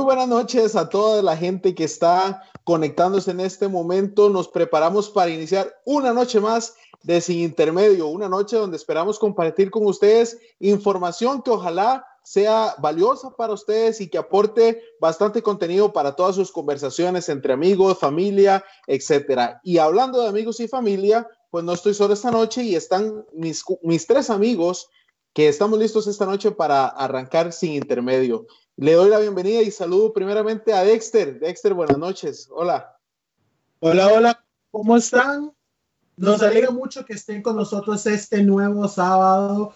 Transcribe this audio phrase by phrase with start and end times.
[0.00, 4.30] Muy buenas noches a toda la gente que está conectándose en este momento.
[4.30, 9.70] Nos preparamos para iniciar una noche más de Sin Intermedio, una noche donde esperamos compartir
[9.70, 16.16] con ustedes información que ojalá sea valiosa para ustedes y que aporte bastante contenido para
[16.16, 19.60] todas sus conversaciones entre amigos, familia, etcétera.
[19.62, 23.62] Y hablando de amigos y familia, pues no estoy solo esta noche y están mis,
[23.82, 24.88] mis tres amigos
[25.34, 28.46] que estamos listos esta noche para arrancar sin intermedio.
[28.80, 31.38] Le doy la bienvenida y saludo primeramente a Dexter.
[31.38, 32.48] Dexter, buenas noches.
[32.50, 32.96] Hola.
[33.80, 34.44] Hola, hola.
[34.70, 35.52] ¿Cómo están?
[36.16, 39.74] Nos alegra mucho que estén con nosotros este nuevo sábado.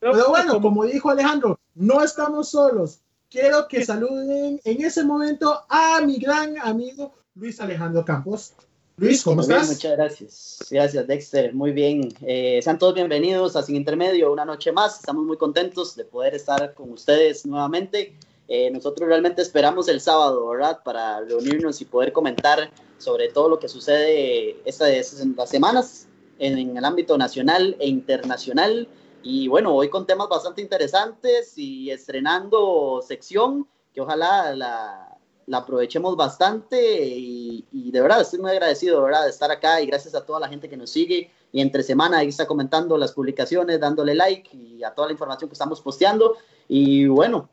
[0.00, 3.00] Pero bueno, como dijo Alejandro, no estamos solos.
[3.28, 8.54] Quiero que saluden en ese momento a mi gran amigo Luis Alejandro Campos.
[8.96, 9.68] Luis, ¿cómo estás?
[9.68, 10.66] muchas gracias.
[10.70, 11.52] Gracias, Dexter.
[11.52, 12.14] Muy bien.
[12.22, 15.00] Eh, sean todos bienvenidos a Sin Intermedio, una noche más.
[15.00, 18.16] Estamos muy contentos de poder estar con ustedes nuevamente.
[18.48, 20.80] Eh, nosotros realmente esperamos el sábado, ¿verdad?
[20.82, 24.90] Para reunirnos y poder comentar sobre todo lo que sucede estas,
[25.36, 28.88] las semanas en, el ámbito nacional e internacional.
[29.22, 36.16] Y bueno, hoy con temas bastante interesantes y estrenando sección que ojalá la, la aprovechemos
[36.16, 39.24] bastante y, y, de verdad estoy muy agradecido ¿verdad?
[39.24, 42.18] de estar acá y gracias a toda la gente que nos sigue y entre semana
[42.18, 46.36] ahí está comentando las publicaciones, dándole like y a toda la información que estamos posteando.
[46.68, 47.48] Y bueno,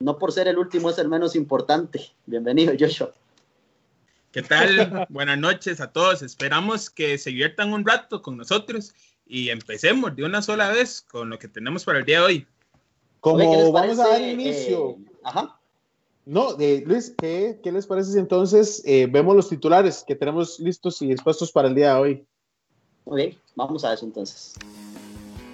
[0.00, 2.12] no por ser el último es el menos importante.
[2.26, 3.12] Bienvenido, Joshua.
[4.32, 5.06] ¿Qué tal?
[5.08, 6.22] Buenas noches a todos.
[6.22, 8.92] Esperamos que se diviertan un rato con nosotros
[9.26, 12.46] y empecemos de una sola vez con lo que tenemos para el día de hoy.
[13.20, 14.90] Como vamos a dar inicio.
[14.90, 15.58] Eh, ajá.
[16.26, 21.00] No, Luis, ¿qué, ¿qué, les parece si entonces eh, vemos los titulares que tenemos listos
[21.02, 22.26] y dispuestos para el día de hoy?
[23.04, 24.54] Muy bien, vamos a eso entonces.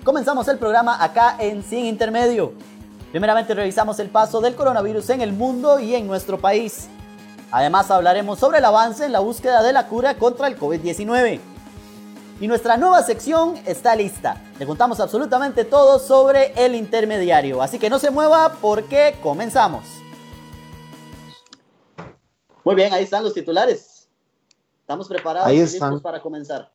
[0.04, 2.54] Comenzamos el programa acá en Sin Intermedio.
[3.10, 6.88] Primeramente revisamos el paso del coronavirus en el mundo y en nuestro país.
[7.50, 11.41] Además hablaremos sobre el avance en la búsqueda de la cura contra el COVID-19.
[12.41, 14.41] Y nuestra nueva sección está lista.
[14.60, 17.60] Le contamos absolutamente todo sobre el intermediario.
[17.60, 19.84] Así que no se mueva porque comenzamos.
[22.65, 24.09] Muy bien, ahí están los titulares.
[24.82, 26.71] Estamos preparados y listos para comenzar.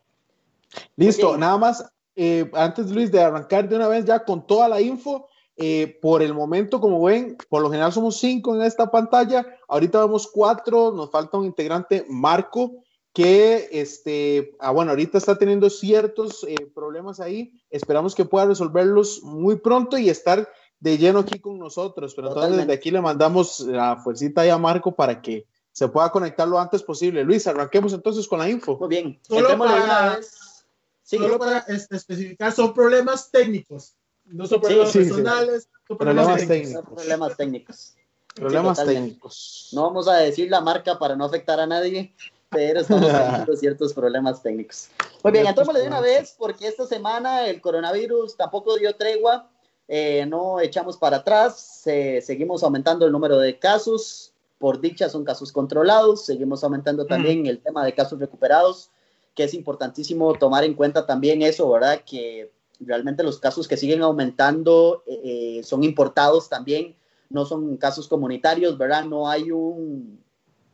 [0.98, 1.86] Listo, nada más,
[2.16, 6.22] eh, antes Luis de arrancar de una vez ya con toda la info, eh, por
[6.22, 9.46] el momento, como ven, por lo general somos cinco en esta pantalla.
[9.68, 12.84] Ahorita vemos cuatro, nos falta un integrante, Marco,
[13.14, 17.54] que este, ah, bueno, ahorita está teniendo ciertos eh, problemas ahí.
[17.70, 20.50] Esperamos que pueda resolverlos muy pronto y estar
[20.82, 22.14] de lleno aquí con nosotros.
[22.14, 26.48] Pero entonces desde aquí le mandamos la fuercita a Marco para que se pueda conectar
[26.48, 27.24] lo antes posible.
[27.24, 28.78] Luis, arranquemos entonces con la info.
[28.78, 29.20] Muy bien.
[29.22, 30.20] Solo para,
[31.04, 33.96] solo para este, especificar, son problemas técnicos.
[34.26, 36.84] No son problemas personales, son problemas, técnicos.
[36.86, 37.96] problemas técnicos.
[38.34, 39.70] Problemas técnicos.
[39.72, 42.14] No vamos a decir la marca para no afectar a nadie,
[42.50, 44.90] pero estamos teniendo ciertos problemas técnicos.
[45.24, 49.50] Muy bien, entonces de una vez, porque esta semana el coronavirus tampoco dio tregua,
[49.88, 55.52] eh, no echamos para atrás, seguimos aumentando el número de casos, por dicha son casos
[55.52, 58.90] controlados, seguimos aumentando también el tema de casos recuperados,
[59.36, 62.02] que es importantísimo tomar en cuenta también eso, ¿verdad?
[62.06, 66.96] Que realmente los casos que siguen aumentando eh, son importados también,
[67.30, 69.06] no son casos comunitarios, ¿verdad?
[69.06, 70.24] No hay un,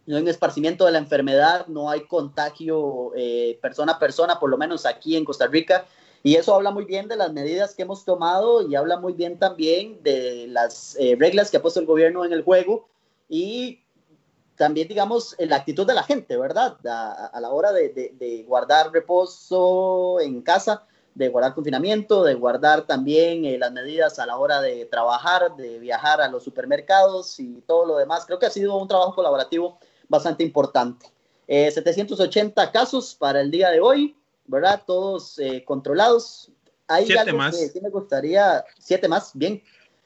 [0.06, 4.50] no hay un esparcimiento de la enfermedad, no hay contagio eh, persona a persona, por
[4.50, 5.86] lo menos aquí en Costa Rica.
[6.24, 9.40] Y eso habla muy bien de las medidas que hemos tomado y habla muy bien
[9.40, 12.88] también de las eh, reglas que ha puesto el gobierno en el juego
[13.28, 13.82] y
[14.56, 16.78] también, digamos, la actitud de la gente, ¿verdad?
[16.86, 23.46] A, la hora de, de, guardar reposo en casa de guardar confinamiento, de guardar también
[23.46, 27.86] eh, las medidas a la hora de trabajar, de viajar a los supermercados y todo
[27.86, 28.26] lo demás.
[28.26, 29.78] Creo que ha sido un trabajo colaborativo
[30.08, 31.08] bastante importante.
[31.48, 34.16] 780 eh, casos para el día de hoy,
[34.46, 34.82] ¿verdad?
[34.86, 36.50] Todos eh, controlados.
[36.88, 37.58] Hay siete algo más.
[37.58, 39.62] que sí me gustaría, siete más, bien.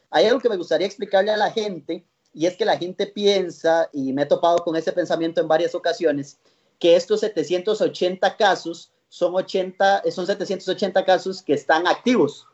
[0.09, 2.03] Hay algo que me gustaría explicarle a la gente
[2.33, 5.73] y es que la gente piensa, y me he topado con ese pensamiento en varias
[5.73, 6.37] ocasiones,
[6.79, 12.45] que estos 780 casos son 80, son 780 casos que están activos,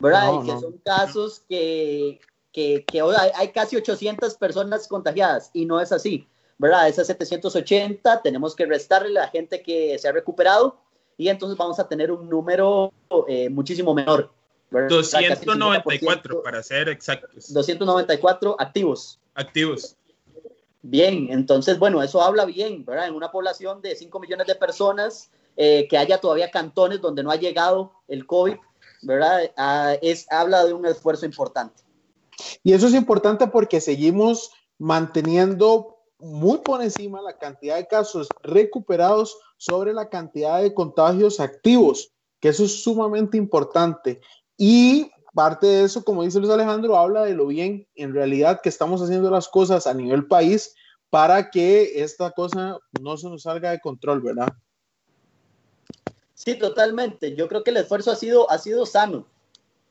[0.00, 0.42] ¿verdad?
[0.42, 2.20] y que son casos que,
[2.50, 6.26] que, que hay, hay, casi 800 personas contagiadas y no es así,
[6.58, 6.88] ¿verdad?
[6.88, 10.80] Esas 780 tenemos que restarle a la gente que se ha recuperado
[11.16, 12.92] y entonces vamos a tener un número
[13.28, 14.32] eh, muchísimo menor.
[14.68, 14.88] ¿verdad?
[14.88, 17.52] 294 para ser exactos.
[17.52, 19.20] 294 activos.
[19.34, 19.94] Activos.
[20.82, 23.06] Bien, entonces, bueno, eso habla bien, ¿verdad?
[23.06, 27.30] En una población de 5 millones de personas, eh, que haya todavía cantones donde no
[27.30, 28.56] ha llegado el COVID,
[29.02, 29.50] ¿verdad?
[29.56, 31.82] Ah, es, habla de un esfuerzo importante.
[32.62, 39.38] Y eso es importante porque seguimos manteniendo muy por encima la cantidad de casos recuperados
[39.56, 44.20] sobre la cantidad de contagios activos, que eso es sumamente importante.
[44.56, 48.68] Y parte de eso, como dice Luis Alejandro, habla de lo bien en realidad que
[48.68, 50.74] estamos haciendo las cosas a nivel país
[51.10, 54.48] para que esta cosa no se nos salga de control, ¿verdad?
[56.42, 57.36] Sí, totalmente.
[57.36, 59.26] Yo creo que el esfuerzo ha sido, ha sido sano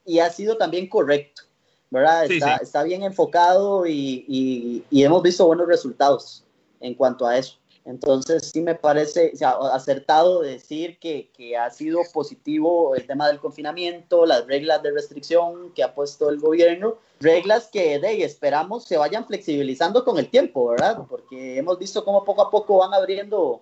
[0.04, 1.44] y ha sido también correcto,
[1.92, 2.25] ¿verdad?
[2.25, 6.44] está, bien enfocado y, hemos visto buenos resultados
[6.80, 7.60] en cuanto a eso.
[7.86, 9.31] Entonces, sí me parece
[9.72, 15.84] acertado decir que, ha sido positivo el tema del confinamiento, las reglas de restricción que
[15.84, 21.06] ha puesto el gobierno, reglas que de, esperamos se vayan flexibilizando con el tiempo, ¿verdad?
[21.07, 23.62] Porque hemos visto cómo poco a poco van abriendo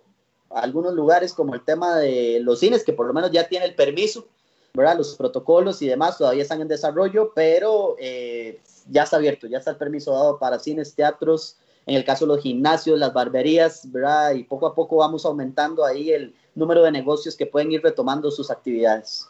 [0.50, 3.76] algunos lugares como el tema de los cines, que por lo menos ya tiene el
[3.76, 4.28] permiso,
[4.74, 4.98] ¿verdad?
[4.98, 9.72] Los protocolos y demás todavía están en desarrollo, pero eh, ya está abierto, ya está
[9.72, 14.34] el permiso dado para cines, teatros, en el caso de los gimnasios, las barberías, ¿verdad?
[14.34, 18.30] Y poco a poco vamos aumentando ahí el número de negocios que pueden ir retomando
[18.30, 19.28] sus actividades.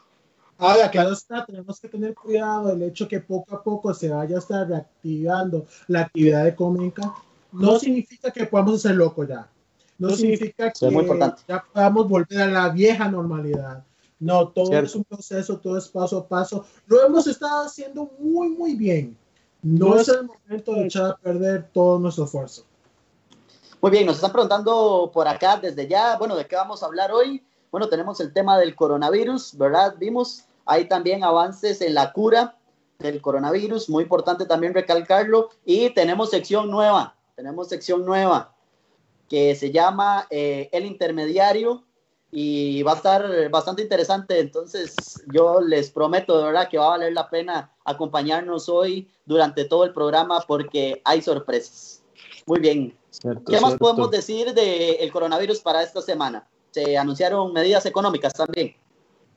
[0.57, 4.37] Ahora, claro está, tenemos que tener cuidado el hecho que poco a poco se vaya
[4.37, 7.13] a estar reactivando la actividad económica,
[7.51, 9.47] no significa que podamos hacer loco ya.
[9.97, 10.89] No significa que
[11.47, 13.83] ya podamos volver a la vieja normalidad.
[14.19, 16.65] No, todo es un proceso, todo es paso a paso.
[16.87, 19.17] Lo hemos estado haciendo muy, muy bien.
[19.61, 22.63] No es el momento de echar a perder todo nuestro esfuerzo.
[23.81, 27.11] Muy bien, nos están preguntando por acá desde ya, bueno, ¿de qué vamos a hablar
[27.11, 27.43] hoy?
[27.71, 29.95] Bueno, tenemos el tema del coronavirus, ¿verdad?
[29.99, 32.57] Vimos, hay también avances en la cura
[32.97, 38.56] del coronavirus, muy importante también recalcarlo, y tenemos sección nueva, tenemos sección nueva
[39.29, 41.83] que se llama eh, El Intermediario,
[42.31, 44.39] y va a estar bastante interesante.
[44.39, 44.95] Entonces,
[45.33, 49.85] yo les prometo de verdad que va a valer la pena acompañarnos hoy durante todo
[49.85, 52.03] el programa porque hay sorpresas.
[52.45, 52.97] Muy bien.
[53.47, 56.47] ¿Qué más podemos decir del coronavirus para esta semana?
[56.71, 58.75] Se anunciaron medidas económicas también.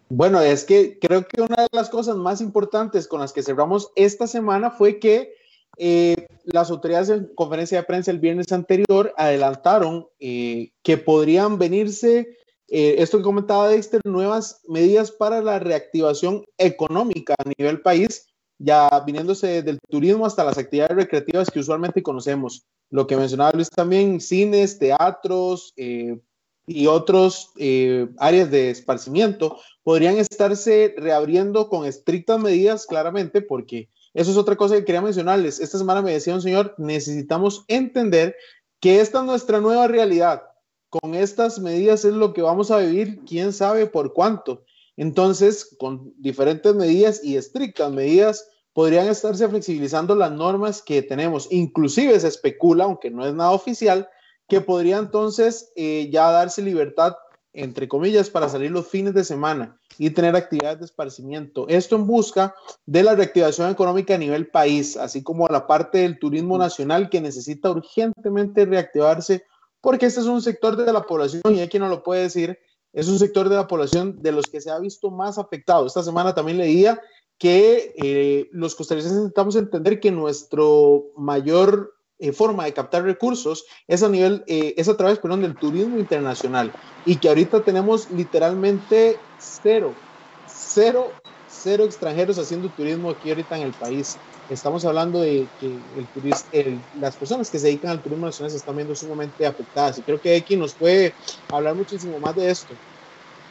[0.08, 3.92] Bueno, es que creo que una de las cosas más importantes con las que cerramos
[3.94, 5.34] esta semana fue que
[5.81, 12.37] eh, las autoridades en conferencia de prensa el viernes anterior adelantaron eh, que podrían venirse
[12.73, 18.29] eh, esto que comentaba Dexter, nuevas medidas para la reactivación económica a nivel país,
[18.59, 22.65] ya viniéndose del turismo hasta las actividades recreativas que usualmente conocemos.
[22.88, 26.21] Lo que mencionaba Luis también, cines, teatros eh,
[26.65, 34.31] y otros eh, áreas de esparcimiento podrían estarse reabriendo con estrictas medidas, claramente, porque eso
[34.31, 35.61] es otra cosa que quería mencionarles.
[35.61, 38.37] Esta semana me decía un señor, necesitamos entender
[38.81, 40.43] que esta es nuestra nueva realidad
[40.91, 44.65] con estas medidas es lo que vamos a vivir, quién sabe por cuánto.
[44.97, 51.47] Entonces, con diferentes medidas y estrictas medidas, podrían estarse flexibilizando las normas que tenemos.
[51.51, 54.09] Inclusive se especula, aunque no es nada oficial,
[54.49, 57.15] que podría entonces eh, ya darse libertad,
[57.52, 61.67] entre comillas, para salir los fines de semana y tener actividades de esparcimiento.
[61.69, 62.55] Esto en busca
[62.87, 67.21] de la reactivación económica a nivel país, así como la parte del turismo nacional que
[67.21, 69.45] necesita urgentemente reactivarse
[69.80, 72.59] porque este es un sector de la población, y hay quien no lo puede decir,
[72.92, 75.87] es un sector de la población de los que se ha visto más afectado.
[75.87, 77.00] Esta semana también leía
[77.38, 84.03] que eh, los costarricenses necesitamos entender que nuestro mayor eh, forma de captar recursos es
[84.03, 86.75] a nivel, eh, es a través, perdón, del turismo internacional.
[87.05, 89.97] Y que ahorita tenemos literalmente cero,
[90.45, 94.19] cero, cero extranjeros haciendo turismo aquí ahorita en el país.
[94.49, 98.77] Estamos hablando de que el las personas que se dedican al turismo nacional se están
[98.77, 99.99] viendo sumamente afectadas.
[99.99, 101.15] Y creo que X nos puede
[101.49, 102.75] hablar muchísimo más de esto.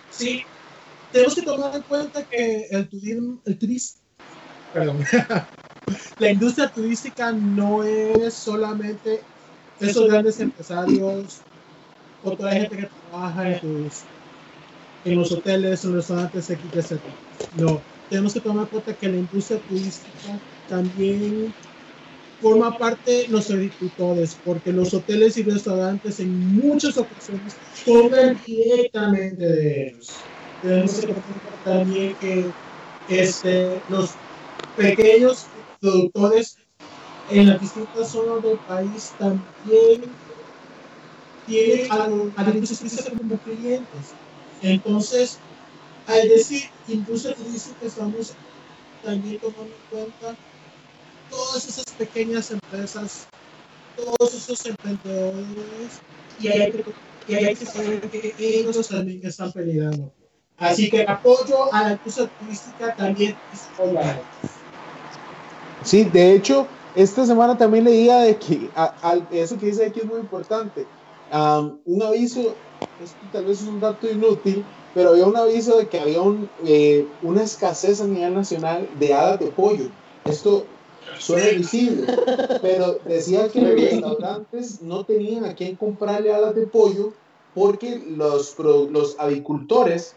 [0.10, 0.44] Sí,
[1.12, 4.02] tenemos que tomar en cuenta que el turismo, el turismo,
[4.72, 5.00] perdón,
[6.19, 9.22] la industria turística no es solamente
[9.79, 11.41] esos grandes empresarios,
[12.24, 13.89] otra gente que trabaja en,
[15.05, 17.00] en los hoteles, en los restaurantes, etc.
[17.58, 21.53] No, tenemos que tomar en cuenta que la industria turística también
[22.41, 27.55] forma parte los agricultores, porque los hoteles y restaurantes en muchas ocasiones
[27.86, 30.12] comen directamente de ellos.
[30.62, 31.15] Tenemos que
[31.63, 32.46] también que
[33.10, 34.12] este, los
[34.75, 35.46] pequeños
[35.79, 36.57] productores
[37.29, 40.01] en las distintas zonas del país también
[41.45, 44.13] tienen a, la industria como clientes.
[44.62, 45.38] Entonces,
[46.07, 48.33] al decir industria turística, estamos
[49.03, 50.36] también tomando en cuenta
[51.29, 53.27] todas esas pequeñas empresas,
[53.95, 56.01] todos esos emprendedores,
[56.39, 60.12] y hay que, saber que ellos también están peleando.
[60.57, 63.62] Así que apoyo a la industria turística también es
[65.89, 68.69] Sí, de hecho, esta semana también leía de que
[69.31, 70.86] eso que dice aquí es muy importante.
[71.31, 72.53] un aviso,
[73.03, 76.48] esto tal vez es un dato inútil, pero había un aviso de que había un,
[76.63, 79.86] eh, una escasez a nivel nacional de alas de pollo.
[80.25, 80.63] Esto
[81.17, 82.05] suena visible,
[82.62, 87.13] pero decía que los restaurantes no tenían a quién comprarle alas de pollo
[87.55, 90.13] porque los, los avicultores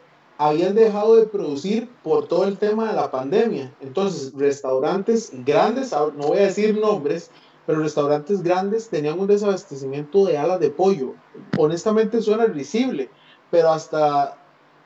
[0.46, 3.72] habían dejado de producir por todo el tema de la pandemia.
[3.80, 7.30] Entonces, restaurantes grandes, no voy a decir nombres,
[7.66, 11.14] pero restaurantes grandes tenían un desabastecimiento de alas de pollo.
[11.58, 13.08] Honestamente suena risible,
[13.50, 14.36] pero hasta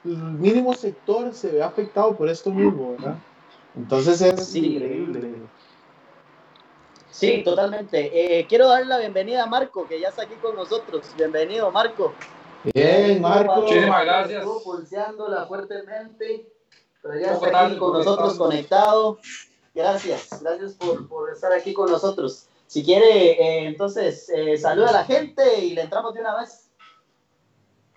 [0.04, 3.16] el mínimo sector se ve afectado por esto mismo, ¿verdad?
[3.76, 5.34] Entonces es increíble.
[7.10, 8.40] Sí, totalmente.
[8.40, 11.14] Eh, quiero darle la bienvenida a Marco, que ya está aquí con nosotros.
[11.16, 12.12] Bienvenido, Marco.
[12.74, 13.62] Bien, Marco.
[13.62, 14.44] Muchísimas gracias.
[14.44, 16.50] Pulseándola fuertemente,
[17.02, 19.18] pero ya está aquí con nosotros conectado.
[19.74, 22.48] Gracias, gracias por, por, estar aquí con nosotros.
[22.66, 26.70] Si quiere, eh, entonces, eh, saluda a la gente y le entramos de una vez.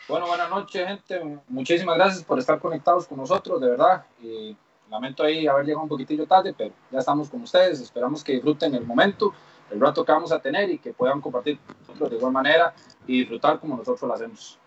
[0.07, 1.39] Bueno, buenas noches, gente.
[1.47, 4.05] Muchísimas gracias por estar conectados con nosotros, de verdad.
[4.21, 4.55] Y
[4.89, 7.79] lamento ahí haber llegado un poquitillo tarde, pero ya estamos con ustedes.
[7.79, 9.33] Esperamos que disfruten el momento,
[9.71, 11.59] el rato que vamos a tener y que puedan compartir
[11.97, 12.73] de igual manera
[13.07, 14.58] y disfrutar como nosotros lo hacemos.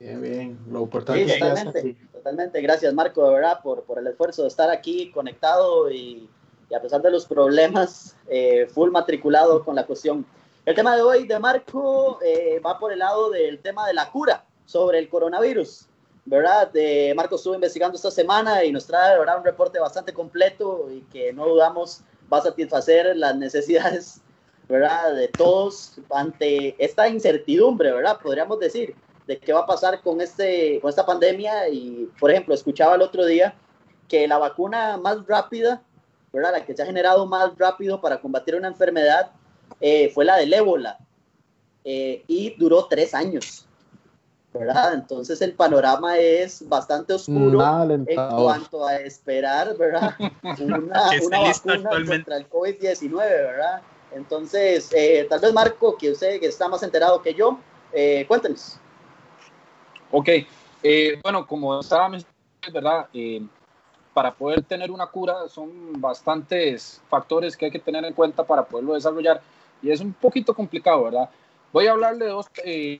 [0.00, 2.62] Bien, bien, lo importante sí, totalmente, totalmente.
[2.62, 6.26] Gracias, Marco, de verdad, por, por el esfuerzo de estar aquí conectado y,
[6.70, 10.24] y a pesar de los problemas, eh, full matriculado con la cuestión.
[10.64, 14.10] El tema de hoy de Marco eh, va por el lado del tema de la
[14.10, 15.86] cura sobre el coronavirus.
[16.24, 16.70] ¿Verdad?
[16.70, 19.38] De Marco estuvo investigando esta semana y nos trae ¿verdad?
[19.38, 22.02] un reporte bastante completo y que no dudamos
[22.32, 24.20] va a satisfacer las necesidades
[24.68, 25.14] ¿verdad?
[25.14, 28.18] de todos ante esta incertidumbre, ¿verdad?
[28.22, 28.94] Podríamos decir
[29.30, 31.68] de qué va a pasar con, este, con esta pandemia.
[31.68, 33.54] Y, por ejemplo, escuchaba el otro día
[34.08, 35.82] que la vacuna más rápida,
[36.32, 36.50] ¿verdad?
[36.50, 39.30] la que se ha generado más rápido para combatir una enfermedad,
[39.80, 40.98] eh, fue la del ébola.
[41.84, 43.68] Eh, y duró tres años.
[44.52, 44.94] ¿verdad?
[44.94, 50.12] Entonces el panorama es bastante oscuro en cuanto a esperar, ¿verdad?
[50.60, 50.78] Una,
[51.22, 53.80] una vacuna contra el COVID-19, ¿verdad?
[54.10, 57.60] Entonces, eh, tal vez Marco, que usted que está más enterado que yo,
[57.92, 58.78] eh, cuéntenos.
[60.12, 60.28] Ok,
[60.82, 63.08] eh, bueno, como estaba mencionando, ¿verdad?
[63.14, 63.40] Eh,
[64.12, 68.64] para poder tener una cura son bastantes factores que hay que tener en cuenta para
[68.64, 69.40] poderlo desarrollar
[69.80, 71.30] y es un poquito complicado, ¿verdad?
[71.72, 72.98] Voy a hablarle de dos, eh,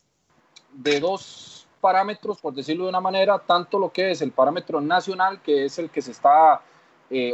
[0.73, 5.43] de dos parámetros, por decirlo de una manera, tanto lo que es el parámetro nacional,
[5.43, 6.62] que es el que se está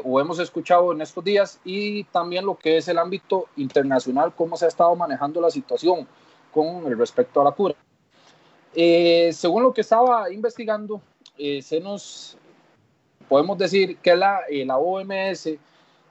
[0.05, 4.57] o hemos escuchado en estos días, y también lo que es el ámbito internacional, cómo
[4.57, 6.09] se ha estado manejando la situación
[6.51, 7.75] con respecto a la cura.
[8.75, 11.01] Eh, según lo que estaba investigando,
[11.39, 12.37] eh, se nos
[13.29, 15.59] podemos decir que la, eh, la OMS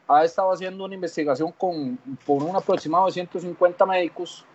[0.07, 4.45] ha estado haciendo una investigación con por un aproximado de 150 médicos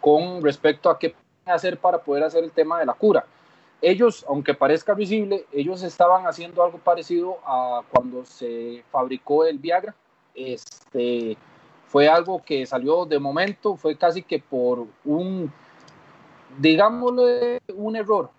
[0.00, 3.26] con respecto a qué hacer para poder hacer el tema de la cura.
[3.82, 9.94] Ellos, aunque parezca visible, ellos estaban haciendo algo parecido a cuando se fabricó el Viagra.
[10.34, 11.36] Este,
[11.88, 15.52] fue algo que salió de momento, fue casi que por un
[16.58, 18.30] digámosle un error,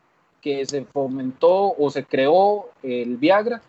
[0.42, 3.62] que se fomentó o se creó el Viagra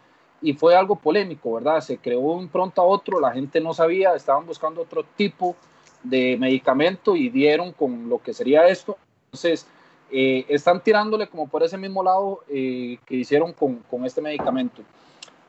[0.43, 1.81] y fue algo polémico, ¿verdad?
[1.81, 5.57] Se creó un pronto a otro, la gente no sabía, estaban buscando otro tipo
[6.03, 8.99] de medicamento y dieron con lo que sería esto.
[9.27, 9.67] Entonces,
[10.11, 14.83] eh, están tirándole como por ese mismo lado eh, que hicieron con, con este medicamento.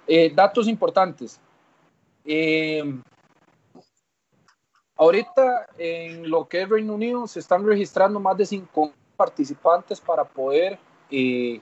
[0.07, 1.39] Eh, datos importantes.
[4.97, 10.23] Ahorita en lo que es Reino Unido se están registrando más de 5 participantes para
[10.23, 10.79] poder,
[11.11, 11.59] eh,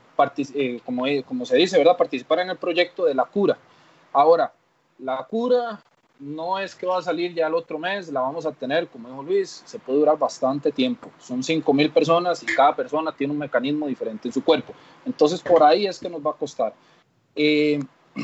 [0.54, 1.98] eh, como, eh, como se dice, ¿verdad?
[1.98, 3.58] participar en el proyecto de la cura.
[4.12, 4.54] Ahora,
[5.00, 5.82] la cura
[6.20, 9.10] no es que va a salir ya el otro mes, la vamos a tener, como
[9.10, 11.10] dijo Luis, se puede durar bastante tiempo.
[11.18, 14.74] Son 5 mil personas y cada persona tiene un mecanismo diferente en su cuerpo.
[15.06, 16.74] Entonces, por ahí es que nos va a costar.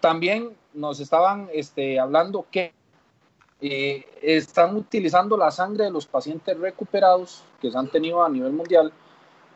[0.00, 2.74] también nos estaban este, hablando que
[3.60, 8.52] eh, están utilizando la sangre de los pacientes recuperados que se han tenido a nivel
[8.52, 8.92] mundial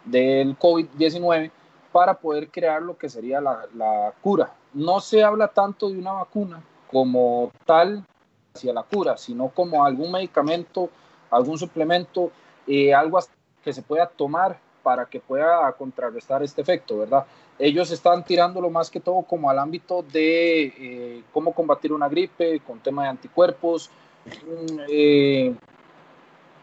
[0.05, 1.51] del COVID-19
[1.93, 4.53] para poder crear lo que sería la, cura.
[4.73, 8.05] No se habla tanto de una vacuna como tal
[8.55, 10.91] hacia la cura, sino como algún medicamento,
[11.31, 12.33] algún suplemento,
[12.67, 13.21] eh, algo
[13.63, 17.25] que se pueda tomar para que pueda contrarrestar este efecto, ¿verdad?
[17.59, 22.61] Ellos están tirándolo más que todo como al ámbito de eh, cómo combatir una gripe,
[22.61, 23.91] con tema de anticuerpos.
[24.27, 25.55] Mm, eh,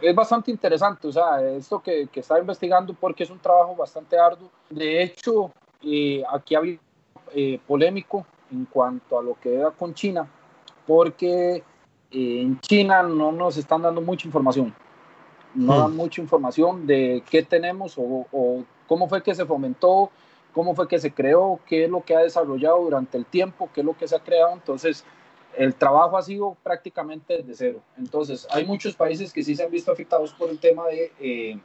[0.01, 4.49] es bastante interesante, o sea, esto que, está investigando porque es un trabajo bastante arduo.
[4.69, 5.51] De hecho,
[5.83, 6.79] eh, aquí había
[7.67, 10.27] polémico en cuanto a lo que era con China,
[10.88, 11.63] porque
[12.11, 14.73] en China no nos están dando mucha información.
[15.53, 15.96] No dan hmm.
[15.96, 20.12] mucha información de qué tenemos o, o, cómo fue que se fomentó,
[20.53, 23.82] cómo fue que se creó, qué es lo que ha desarrollado durante el tiempo, qué
[23.82, 24.53] es lo que se ha creado.
[24.53, 25.03] Entonces,
[25.56, 27.82] el trabajo ha sido prácticamente desde cero.
[27.98, 31.60] Entonces, hay muchos países que sí se han visto afectados por el tema de eh,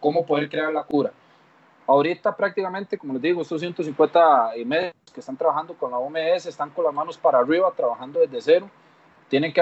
[0.00, 1.12] cómo poder crear la cura.
[1.86, 6.70] Ahorita prácticamente, como les digo, estos 150 médicos que están trabajando con la OMS están
[6.70, 8.70] con las manos para arriba, trabajando desde cero.
[9.28, 9.60] Tienen que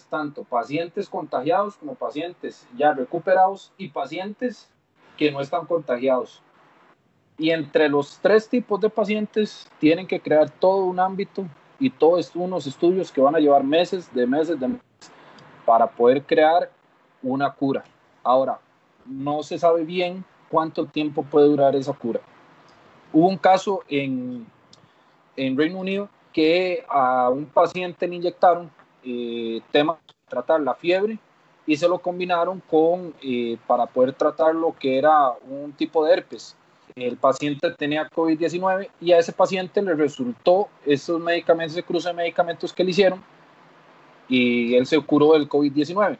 [0.00, 4.68] tanto pacientes contagiados como pacientes ya recuperados y pacientes
[5.16, 6.42] que no están contagiados.
[7.38, 11.46] Y entre los tres tipos de pacientes tienen que crear todo un ámbito
[11.78, 14.86] y todos unos estudios que van a llevar meses, de meses, de meses,
[15.64, 16.70] para poder crear
[17.22, 17.84] una cura.
[18.22, 18.60] Ahora,
[19.04, 22.20] no se sabe bien cuánto tiempo puede durar esa cura.
[23.12, 24.46] Hubo un caso en,
[25.36, 28.70] en Reino Unido que a un paciente le inyectaron
[29.04, 29.60] eh,
[30.28, 31.18] tratar la fiebre
[31.66, 36.14] y se lo combinaron con eh, para poder tratar lo que era un tipo de
[36.14, 36.56] herpes
[36.94, 42.14] el paciente tenía COVID-19 y a ese paciente le resultó esos medicamentos, ese cruce de
[42.14, 43.22] medicamentos que le hicieron
[44.28, 46.18] y él se curó del COVID-19.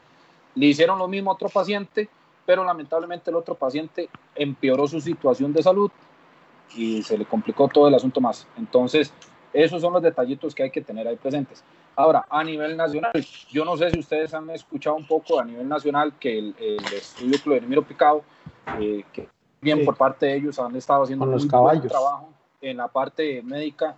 [0.54, 2.08] Le hicieron lo mismo a otro paciente,
[2.46, 5.90] pero lamentablemente el otro paciente empeoró su situación de salud
[6.74, 8.46] y se le complicó todo el asunto más.
[8.56, 9.12] Entonces,
[9.52, 11.62] esos son los detallitos que hay que tener ahí presentes.
[11.94, 13.12] Ahora, a nivel nacional,
[13.50, 16.54] yo no sé si ustedes han escuchado un poco a nivel nacional que el,
[16.92, 18.22] estudio Cloderimiro Picado,
[18.80, 19.28] eh, que
[19.60, 21.48] bien por parte de ellos, han estado haciendo un buen
[21.88, 22.30] trabajo
[22.60, 23.96] en la parte médica,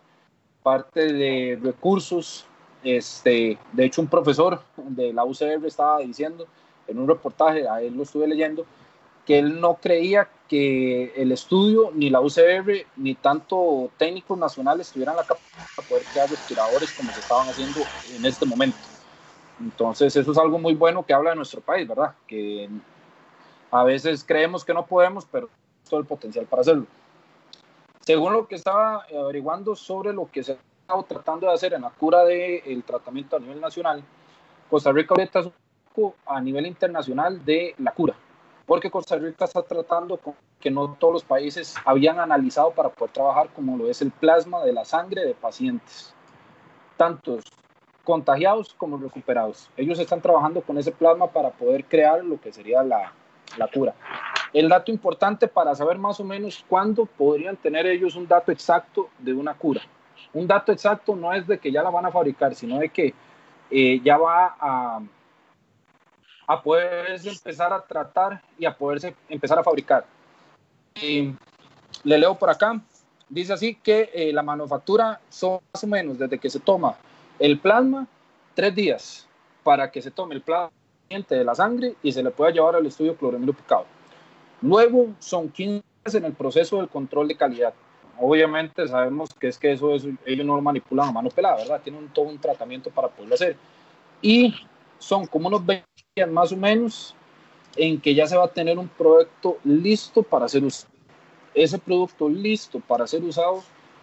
[0.63, 2.47] parte de recursos.
[2.83, 6.47] Este, de hecho, un profesor de la UCR estaba diciendo
[6.87, 8.67] en un reportaje, a él lo estuve leyendo,
[9.27, 15.17] que él no creía que el estudio, ni la UCR, ni tanto técnicos nacionales tuvieran
[15.17, 17.81] la capacidad de poder crear respiradores como se estaban haciendo
[18.17, 18.77] en este momento.
[19.61, 22.15] Entonces, eso es algo muy bueno que habla de nuestro país, ¿verdad?
[22.27, 22.69] Que
[23.71, 25.49] a veces creemos que no podemos, pero
[25.89, 26.87] todo el potencial para hacerlo.
[28.01, 31.83] Según lo que estaba averiguando sobre lo que se ha estado tratando de hacer en
[31.83, 34.03] la cura del tratamiento a nivel nacional,
[34.69, 35.53] Costa Rica ahorita es un
[35.95, 38.15] poco a nivel internacional de la cura,
[38.67, 43.13] porque Costa Rica está tratando con que no todos los países habían analizado para poder
[43.13, 46.15] trabajar como lo es el plasma de la sangre de pacientes,
[46.97, 47.45] tantos
[48.05, 49.71] contagiados como recuperados.
[49.77, 53.13] Ellos están trabajando con ese plasma para poder crear lo que sería la,
[53.57, 53.95] la cura.
[54.53, 59.09] El dato importante para saber más o menos cuándo podrían tener ellos un dato exacto
[59.19, 59.83] de una cura.
[60.33, 63.15] Un dato exacto no es de que ya la van a fabricar, sino de que
[63.71, 65.01] eh, ya va a,
[66.47, 70.05] a poderse empezar a tratar y a poderse empezar a fabricar.
[71.01, 72.81] le leo por acá,
[73.29, 76.97] dice así que eh, la manufactura son más o menos desde que se toma
[77.39, 78.07] el plasma,
[78.55, 79.29] tres días
[79.63, 80.71] para que se tome el plasma
[81.09, 83.87] de la sangre y se le puede llevar al estudio cloramilo picado.
[84.63, 87.75] Luego son 15 en el proceso del control de calidad.
[88.19, 91.81] Obviamente sabemos que es que eso es, ellos no lo manipulan a mano pelada, ¿verdad?
[91.83, 93.57] Tienen todo un tratamiento para poderlo hacer.
[94.23, 94.55] Y
[94.99, 95.85] son como unos 20
[96.17, 97.15] días más o menos
[97.77, 100.93] en que ya se va a tener un producto listo para ser usado.
[101.55, 103.63] Ese producto listo para ser usado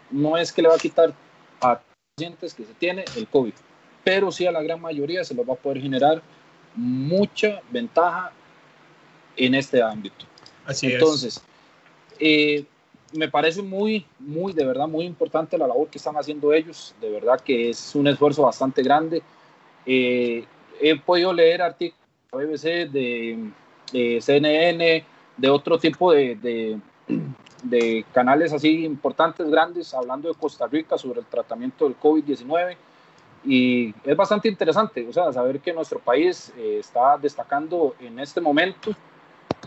[0.09, 1.13] no es que le va a quitar
[1.61, 1.81] a
[2.15, 3.53] pacientes que se tiene el COVID,
[4.03, 6.21] pero sí a la gran mayoría se lo va a poder generar
[6.75, 8.31] mucha ventaja
[9.35, 10.25] en este ámbito.
[10.65, 11.41] Así Entonces,
[12.19, 12.65] eh,
[13.13, 16.95] me parece muy, muy, de verdad, muy importante la labor que están haciendo ellos.
[17.01, 19.21] De verdad que es un esfuerzo bastante grande.
[19.85, 20.45] Eh,
[20.81, 22.91] he podido leer artículos de BBC,
[23.91, 25.05] de, CNN,
[25.37, 26.79] de otro tipo de,
[28.11, 32.75] canales así importantes, grandes, hablando de Costa Rica sobre el tratamiento del COVID-19
[33.43, 38.39] y es bastante interesante, o sea, saber que nuestro país eh, está destacando en este
[38.39, 38.91] momento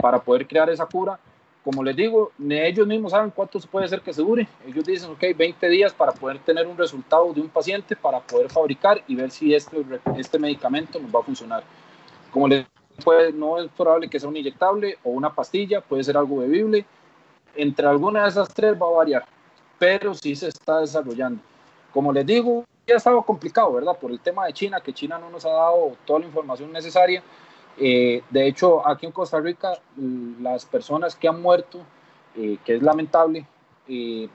[0.01, 1.19] para poder crear esa cura.
[1.65, 4.47] Como les digo, ni ellos mismos saben cuánto se puede hacer que se dure.
[4.67, 8.51] Ellos dicen, ok, 20 días para poder tener un resultado de un paciente, para poder
[8.51, 9.83] fabricar y ver si este,
[10.19, 11.65] este medicamento nos va a funcionar.
[12.31, 12.67] Como les
[13.03, 16.85] puede, no es probable que sea un inyectable o una pastilla, puede ser algo bebible.
[17.57, 19.25] Entre alguna de esas tres va a variar,
[19.79, 21.41] pero sí se está desarrollando.
[21.93, 23.97] Como les digo, ya estaba complicado, ¿verdad?
[23.99, 27.23] Por el tema de China, que China no nos ha dado toda la información necesaria.
[27.79, 29.73] Eh, de hecho, aquí en Costa Rica,
[30.41, 31.81] las personas que han muerto,
[32.37, 33.47] eh, que es lamentable,
[33.89, 34.29] eh,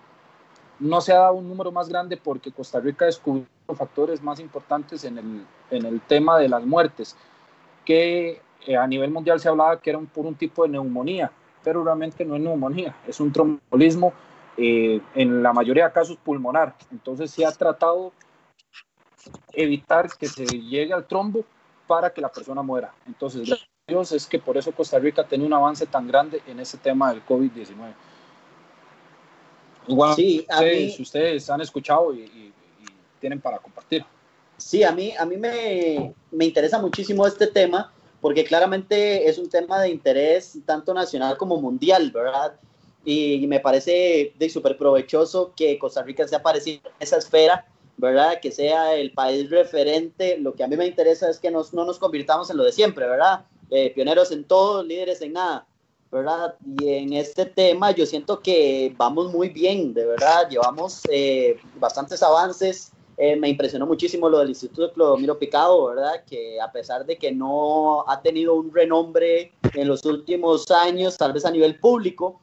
[0.80, 5.04] no se ha dado un número más grande porque Costa Rica descubrió factores más importantes
[5.04, 7.15] en el, en el tema de las muertes,
[7.86, 8.41] que
[8.78, 11.32] a nivel mundial se hablaba que era por un tipo de neumonía,
[11.63, 14.13] pero realmente no es neumonía, es un trombolismo
[14.58, 16.75] en la mayoría de casos pulmonar.
[16.91, 18.12] Entonces se ha tratado
[19.54, 21.45] evitar que se llegue al trombo
[21.89, 22.93] para que la persona muera.
[23.08, 23.49] Entonces,
[23.88, 27.12] Dios es que por eso Costa Rica tiene un avance tan grande en ese tema
[27.12, 27.95] del COVID-19.
[29.88, 30.45] Igual, sí,
[30.95, 32.54] si ustedes han escuchado y,
[33.19, 34.06] tienen para compartir.
[34.56, 39.49] Sí, a mí, a mí me, me interesa muchísimo este tema porque claramente es un
[39.49, 42.54] tema de interés tanto nacional como mundial, ¿verdad?
[43.04, 47.65] Y me parece de súper provechoso que Costa Rica sea parecido en esa esfera,
[48.00, 48.40] ¿verdad?
[48.42, 50.38] Que sea el país referente.
[50.38, 52.72] Lo que a mí me interesa es que nos, no nos convirtamos en lo de
[52.72, 53.46] siempre, ¿verdad?
[53.70, 55.68] Eh, pioneros en todo, líderes en nada,
[56.12, 56.56] ¿verdad?
[56.80, 62.24] Y en este tema yo siento que vamos muy bien, de verdad, llevamos eh, bastantes
[62.24, 62.94] avances.
[63.18, 66.24] Eh, me impresionó muchísimo lo del Instituto Clodomiro Picado, ¿verdad?
[66.26, 71.34] Que a pesar de que no ha tenido un renombre en los últimos años, tal
[71.34, 72.40] vez a nivel público,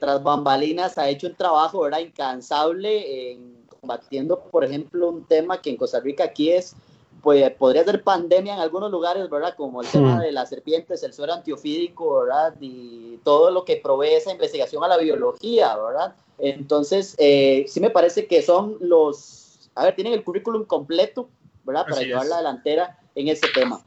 [0.00, 2.00] tras bambalinas ha hecho un trabajo, ¿verdad?
[2.00, 3.51] Incansable en
[3.82, 6.76] combatiendo, por ejemplo, un tema que en Costa Rica aquí es
[7.20, 9.54] pues podría ser pandemia en algunos lugares, ¿verdad?
[9.56, 12.54] Como el tema de las serpientes, el suero antiofídico, ¿verdad?
[12.60, 16.14] Y todo lo que provee esa investigación a la biología, ¿verdad?
[16.38, 21.28] Entonces, eh, sí me parece que son los, a ver, tienen el currículum completo,
[21.64, 21.86] ¿verdad?
[21.88, 23.80] Para llevar la delantera en ese tema.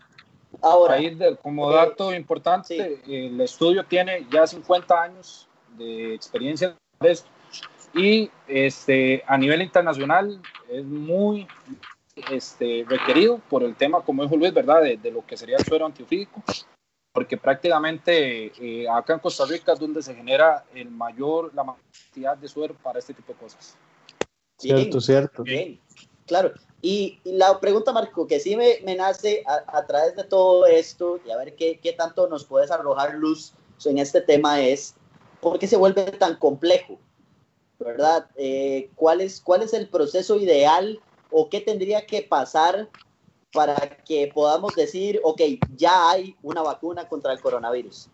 [0.62, 7.12] Ahora, Ahí como eh, dato importante, el estudio tiene ya 50 años de experiencia de
[7.12, 7.35] esto
[7.96, 11.48] y este, a nivel internacional es muy
[12.30, 14.82] este, requerido por el tema, como dijo Luis, ¿verdad?
[14.82, 16.44] De, lo que sería el suero antiofídico,
[17.14, 21.82] porque prácticamente eh, acá en Costa Rica es donde se genera el mayor, la mayor
[22.04, 23.78] cantidad de suero para este tipo de cosas.
[24.58, 25.44] cierto, cierto.
[25.44, 25.80] Bien,
[26.26, 26.52] claro.
[26.82, 31.32] Y, la pregunta, Marco, que sí me, me nace a, través de todo esto, y
[31.32, 33.54] a ver qué, qué tanto nos puedes arrojar luz
[33.86, 34.96] en este tema, es
[35.42, 37.00] por qué se vuelve tan complejo,
[37.80, 38.28] ¿verdad?
[38.36, 41.00] Eh, ¿cuál, es, ¿Cuál es el proceso ideal
[41.32, 42.90] o qué tendría que pasar
[43.54, 45.42] para que podamos decir, ok,
[45.76, 48.10] ya hay una vacuna contra el coronavirus?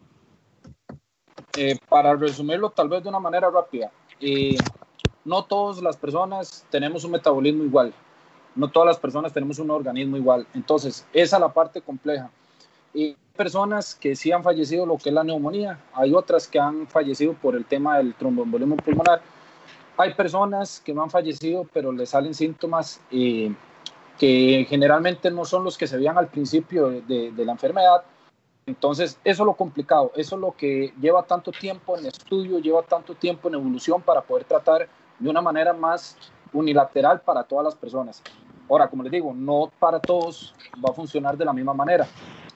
[1.57, 4.55] Eh, para resumirlo tal vez de una manera rápida, eh,
[5.25, 7.93] no todas las personas tenemos un metabolismo igual,
[8.55, 12.29] no todas las personas tenemos un organismo igual, entonces esa es la parte compleja.
[12.93, 16.87] Y personas que sí han fallecido lo que es la neumonía, hay otras que han
[16.87, 19.21] fallecido por el tema del tromboembolismo pulmonar,
[20.01, 23.53] hay personas que no han fallecido, pero les salen síntomas eh,
[24.17, 28.03] que generalmente no son los que se veían al principio de, la enfermedad.
[28.65, 32.81] Entonces, eso es lo complicado, eso es lo que lleva tanto tiempo en estudio, lleva
[32.83, 34.87] tanto tiempo en evolución para poder tratar
[35.19, 36.17] de una manera más
[36.51, 38.23] unilateral para todas las personas.
[38.69, 42.07] Ahora, como les digo, no para todos va a funcionar de la misma manera.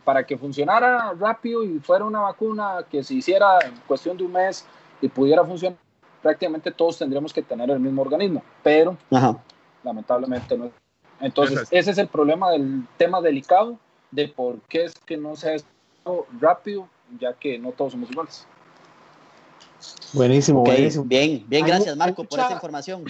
[0.03, 4.31] Para que funcionara rápido y fuera una vacuna que se hiciera en cuestión de un
[4.31, 4.65] mes
[5.01, 5.77] y pudiera funcionar,
[6.25, 8.97] prácticamente todos tendríamos que tener el mismo organismo, pero
[9.83, 10.71] lamentablemente no.
[11.21, 13.77] Entonces, ese es el problema del tema delicado
[14.09, 18.09] de por qué es que no se ha hecho rápido, ya que no todos somos
[18.09, 18.47] iguales.
[20.13, 21.05] Buenísimo, buenísimo.
[21.05, 23.03] Bien, bien, gracias Marco por esta información.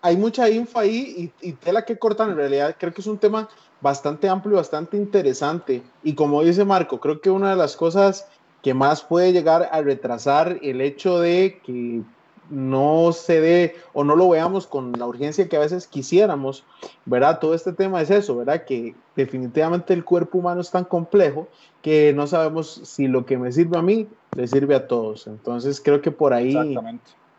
[0.00, 3.18] Hay mucha info ahí y, y tela que cortan, en realidad creo que es un
[3.18, 3.48] tema
[3.80, 5.82] bastante amplio y bastante interesante.
[6.04, 8.28] Y como dice Marco, creo que una de las cosas
[8.62, 12.04] que más puede llegar a retrasar el hecho de que
[12.50, 16.64] no se dé o no lo veamos con la urgencia que a veces quisiéramos,
[17.04, 17.38] ¿verdad?
[17.38, 18.64] Todo este tema es eso, ¿verdad?
[18.64, 21.48] Que definitivamente el cuerpo humano es tan complejo
[21.82, 25.26] que no sabemos si lo que me sirve a mí le sirve a todos.
[25.26, 26.76] Entonces creo que por ahí,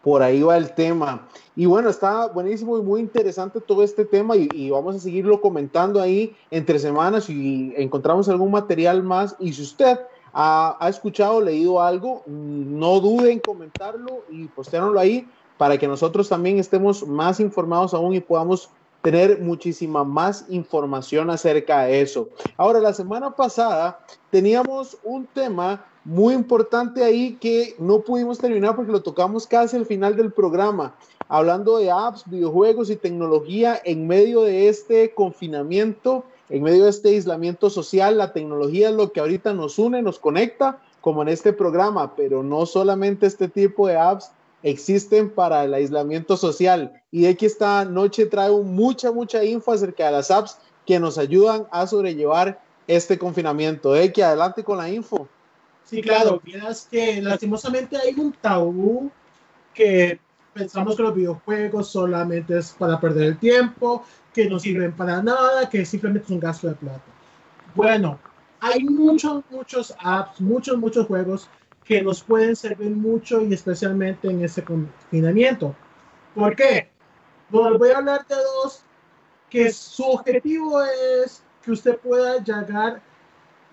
[0.04, 1.28] por ahí va el tema.
[1.56, 5.42] Y bueno, está buenísimo y muy interesante todo este tema y, y vamos a seguirlo
[5.42, 9.36] comentando ahí entre semanas y encontramos algún material más.
[9.40, 10.00] Y si usted
[10.38, 15.26] ha, ha escuchado, leído algo, no duden en comentarlo y postearlo ahí
[15.58, 18.70] para que nosotros también estemos más informados aún y podamos
[19.02, 22.28] tener muchísima más información acerca de eso.
[22.58, 28.92] Ahora, la semana pasada teníamos un tema muy importante ahí que no pudimos terminar porque
[28.92, 30.96] lo tocamos casi al final del programa,
[31.30, 37.10] hablando de apps, videojuegos y tecnología en medio de este confinamiento en medio de este
[37.10, 41.54] aislamiento social, la tecnología es lo que ahorita nos une, nos conecta, como en este
[41.54, 44.32] programa, pero no solamente este tipo de apps
[44.64, 47.00] existen para el aislamiento social.
[47.12, 51.68] Y aquí esta noche traigo mucha, mucha info acerca de las apps que nos ayudan
[51.72, 53.94] a sobrellevar este confinamiento.
[54.14, 55.28] que adelante con la info.
[55.84, 59.12] Sí, claro, miras que lastimosamente hay un tabú
[59.74, 60.20] que
[60.54, 64.04] pensamos que los videojuegos solamente es para perder el tiempo,
[64.36, 67.02] que no sirven para nada, que simplemente es un gasto de plata.
[67.74, 68.20] Bueno,
[68.60, 71.50] hay muchos, muchos apps, muchos, muchos juegos
[71.86, 75.74] que nos pueden servir mucho y especialmente en ese confinamiento.
[76.34, 76.90] ¿Por qué?
[77.50, 78.84] Bueno, voy a hablar de dos
[79.50, 83.02] que su objetivo es que usted pueda llegar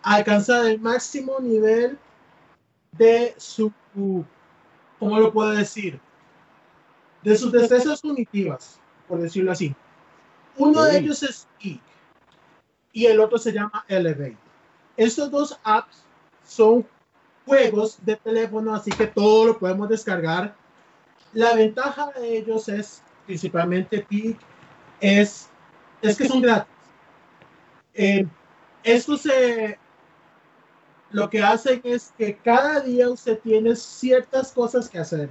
[0.02, 1.98] a alcanzar el máximo nivel
[2.92, 3.72] de su,
[5.00, 5.98] ¿cómo lo puedo decir?
[7.24, 9.74] De sus destrezas cognitivas, por decirlo así.
[10.56, 11.80] Uno de ellos es Geek
[12.92, 14.36] y el otro se llama Elevate.
[14.96, 16.04] Estos dos apps
[16.46, 16.86] son
[17.46, 20.54] juegos de teléfono, así que todo lo podemos descargar.
[21.32, 24.38] La ventaja de ellos es, principalmente Peak,
[25.00, 25.48] es,
[26.02, 26.72] es que son gratis.
[27.94, 28.26] Eh,
[28.84, 29.78] esto se,
[31.10, 35.30] lo que hacen es que cada día usted tiene ciertas cosas que hacer.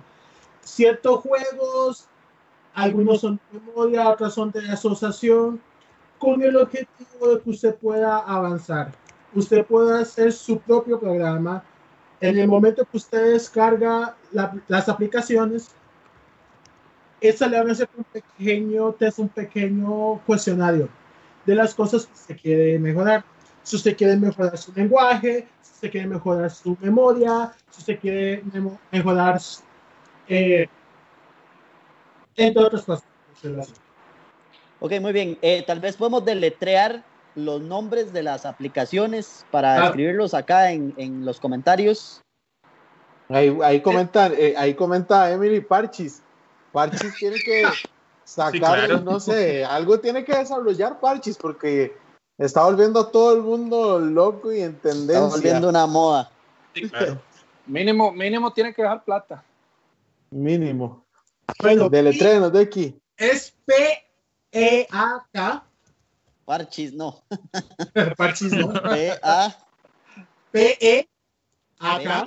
[0.63, 2.07] Ciertos juegos,
[2.73, 5.62] algunos son de memoria, otros son de asociación,
[6.17, 8.91] con el objetivo de que usted pueda avanzar.
[9.34, 11.63] Usted puede hacer su propio programa.
[12.19, 14.15] En el momento que usted descarga
[14.67, 15.71] las aplicaciones,
[17.19, 20.89] esa le va a hacer un pequeño test, un pequeño cuestionario
[21.45, 23.23] de las cosas que se quiere mejorar.
[23.63, 28.43] Si usted quiere mejorar su lenguaje, si usted quiere mejorar su memoria, si usted quiere
[28.91, 29.39] mejorar,
[30.27, 30.67] eh,
[32.35, 33.03] entre otras cosas.
[34.79, 35.37] Ok, muy bien.
[35.41, 37.03] Eh, tal vez podemos deletrear
[37.35, 42.21] los nombres de las aplicaciones para escribirlos acá en, en, los comentarios.
[43.29, 46.21] Ahí, ahí comenta, eh, ahí comenta Emily Parchis.
[46.71, 47.63] Parchis tiene que
[48.23, 51.95] sacar, no sé, algo tiene que desarrollar Parchis porque
[52.37, 55.25] está volviendo a todo el mundo loco y en tendencia.
[55.25, 56.29] Está volviendo una moda.
[56.73, 57.21] Sí, claro.
[57.65, 59.43] mínimo, mínimo tiene que dejar plata.
[60.31, 61.03] Mínimo.
[61.60, 62.95] Bueno, deletrenos de aquí.
[63.17, 65.65] Es P-E-A-K.
[66.45, 67.23] Parchis no.
[68.17, 68.73] Parchis no.
[68.73, 69.58] P-A.
[70.51, 72.25] P-E-A-K.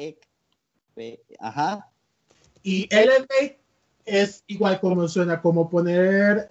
[1.40, 1.90] Ajá.
[2.62, 3.58] Y Elevate
[4.04, 6.50] es igual como suena, como poner.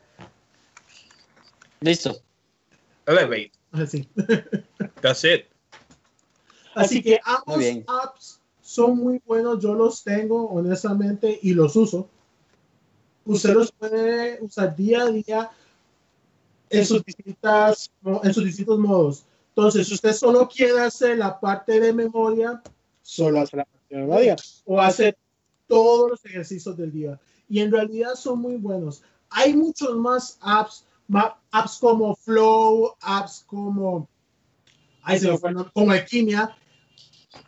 [1.80, 2.16] Listo.
[3.06, 3.52] Elevate.
[3.72, 4.08] Así.
[5.02, 5.46] That's it.
[6.76, 9.62] Así que ambos apps son muy buenos.
[9.62, 12.10] Yo los tengo, honestamente, y los uso.
[13.26, 15.52] Usted los puede usar día a día
[16.70, 17.92] en sus, distintas,
[18.24, 19.26] en sus distintos modos.
[19.50, 22.62] Entonces, si usted solo quiere hacer la parte de memoria,
[23.02, 24.36] solo hace la parte de memoria.
[24.66, 25.16] O hace
[25.68, 27.20] todos los ejercicios del día
[27.54, 29.04] y en realidad son muy buenos.
[29.30, 30.86] Hay muchos más apps,
[31.52, 34.08] apps como Flow, apps como,
[35.04, 35.30] ahí se
[35.74, 36.56] como Alquimia,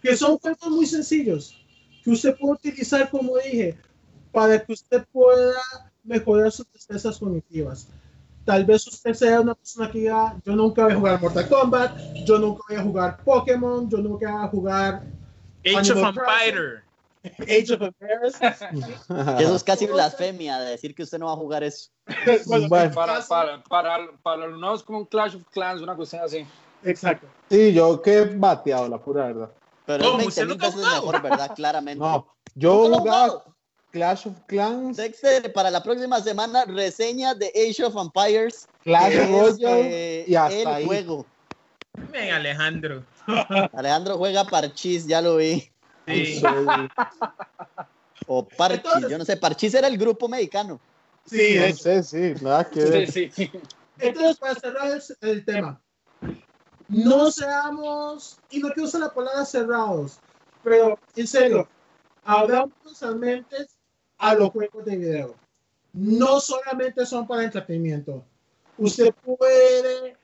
[0.02, 1.56] que son juegos muy sencillos,
[2.04, 3.78] que usted puede utilizar, como dije,
[4.36, 5.56] para que usted pueda
[6.04, 7.88] mejorar sus destrezas cognitivas.
[8.44, 11.98] Tal vez usted sea una persona que diga, yo nunca voy a jugar Mortal Kombat,
[12.26, 15.04] yo nunca voy a jugar Pokémon, yo nunca voy a jugar
[15.66, 16.84] Age of Empires.
[17.40, 18.36] Age of Empires.
[19.40, 21.90] Eso es casi blasfemia de decir que usted no va a jugar eso.
[22.46, 22.92] bueno, para,
[23.26, 26.46] para, para, para, los nuevos como un Clash of Clans, una cuestión así.
[26.84, 27.26] Exacto.
[27.50, 29.50] Sí, yo que he bateado, la pura verdad.
[29.86, 31.56] Pero es 20 mil veces mejor, ¿verdad?
[31.56, 32.04] Claramente.
[32.04, 33.44] No, yo jugaba
[33.96, 34.98] Clash of Clans.
[34.98, 38.68] Dexter, para la próxima semana, reseña de Age of Empires.
[38.84, 40.86] Clash Royale eh, y hasta el ahí.
[40.86, 41.26] juego.
[42.12, 43.06] Ven, Alejandro.
[43.74, 45.72] Alejandro juega Parchís, ya lo vi.
[46.06, 46.42] Sí.
[48.28, 50.78] O Parchís, Entonces- yo no sé, Parchís era el grupo mexicano.
[51.26, 53.10] Sí, No sé, sí, nada que ver.
[53.10, 53.50] Sí, sí.
[53.98, 55.82] Entonces, para cerrar el, el tema,
[56.90, 60.20] no seamos, y no quiero usar la palabra cerrados,
[60.66, 61.68] pero en serio,
[62.28, 63.75] las mentes
[64.26, 65.36] a los juegos de video.
[65.94, 68.24] No solamente son para entretenimiento.
[68.78, 70.18] Usted puede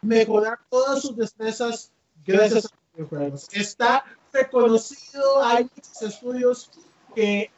[0.00, 1.92] mejorar todas sus destrezas
[2.24, 3.48] gracias a los videojuegos.
[3.52, 6.70] Está reconocido, hay muchos estudios
[7.14, 7.50] que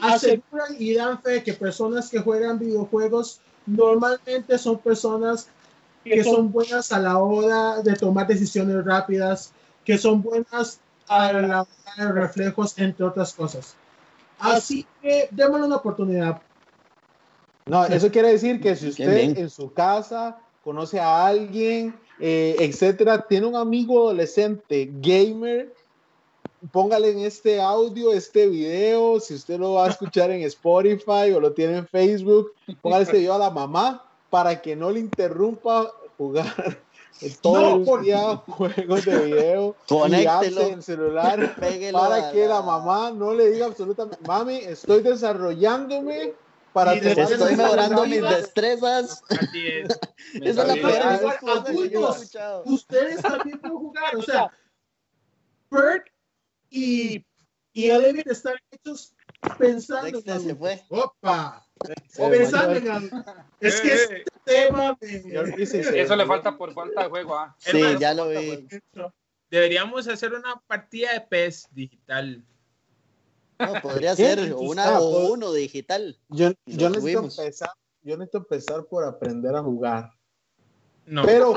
[0.00, 5.48] aseguran y dan fe que personas que juegan videojuegos normalmente son personas
[6.04, 9.52] que son buenas a la hora de tomar decisiones rápidas,
[9.84, 13.76] que son buenas a la hora de reflejos, entre otras cosas.
[14.38, 16.40] Así que démosle una oportunidad.
[17.66, 23.26] No, eso quiere decir que si usted en su casa conoce a alguien, eh, etcétera,
[23.28, 25.74] tiene un amigo adolescente gamer,
[26.72, 31.40] póngale en este audio, este video, si usted lo va a escuchar en Spotify o
[31.40, 35.92] lo tiene en Facebook, póngale este video a la mamá para que no le interrumpa
[36.16, 36.78] jugar
[37.40, 39.76] todo No, día juegos de video
[40.08, 41.54] y apps en celular
[41.92, 46.34] para que la mamá no le diga absolutamente, mami, estoy desarrollándome
[46.72, 48.42] para Y después Estoy mejorando mis rápidas".
[48.42, 49.22] destrezas.
[49.30, 49.88] Así es.
[50.42, 51.02] Esa es la peor
[51.48, 52.16] adultos.
[52.22, 52.62] escuchado.
[52.66, 54.50] Ustedes también pueden jugar, o sea,
[55.70, 56.12] Perk
[56.70, 57.24] y,
[57.72, 59.14] y Elevate están hechos
[59.58, 60.82] pensando Dexter se fue.
[60.90, 61.67] Opa.
[63.60, 67.36] Es que Eh, este tema Eso le falta por falta de juego.
[67.36, 67.54] ¿ah?
[67.58, 68.66] Sí, ya lo vi.
[69.50, 72.44] Deberíamos hacer una partida de PES digital.
[73.58, 76.16] No, podría ser una o uno digital.
[76.28, 77.70] Yo, yo necesito empezar,
[78.02, 80.12] yo necesito empezar por aprender a jugar.
[81.06, 81.24] No.
[81.24, 81.54] Pero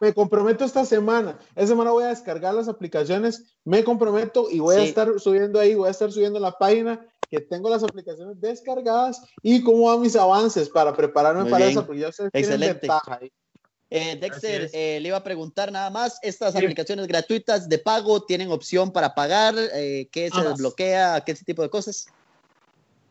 [0.00, 1.38] me comprometo esta semana.
[1.50, 3.54] Esta semana voy a descargar las aplicaciones.
[3.62, 4.86] Me comprometo y voy a Sí.
[4.88, 9.22] estar subiendo ahí, voy a estar subiendo en la página que tengo las aplicaciones descargadas
[9.42, 11.78] y cómo van mis avances para prepararme Muy para bien.
[11.78, 12.80] eso, porque ya ustedes tienen Excelente.
[12.80, 13.32] ventaja ahí.
[13.90, 16.58] Eh, Dexter, eh, le iba a preguntar nada más, estas Sí.
[16.58, 21.70] aplicaciones gratuitas de pago tienen opción para pagar, eh, qué se desbloquea, qué tipo de
[21.70, 22.06] cosas.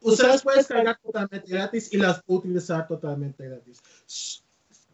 [0.01, 3.79] Usted las puede descargar totalmente gratis y las puede utilizar totalmente gratis.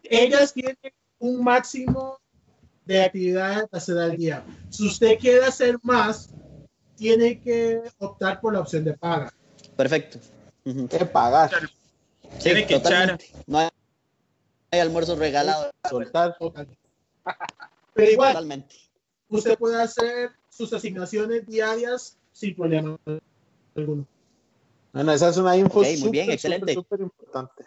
[0.04, 0.76] Ellas tienen
[1.18, 2.18] un máximo
[2.84, 4.44] de actividades a hacer al día.
[4.68, 6.30] Si usted quiere hacer más,
[7.00, 9.32] tiene que optar por la opción de paga.
[9.74, 10.18] Perfecto.
[10.62, 13.30] Que pagar, Sí, Tiene que totalmente.
[13.46, 13.68] No hay,
[14.70, 15.70] hay almuerzo regalado.
[15.88, 16.36] soltar.
[16.38, 16.78] Totalmente.
[17.94, 18.76] Pero igual, Totalmente.
[19.30, 22.98] usted puede hacer sus asignaciones diarias sin problema
[23.74, 24.06] alguno.
[24.92, 26.74] Bueno, esa es una info Ok, muy bien, súper, excelente.
[26.74, 27.64] súper importante.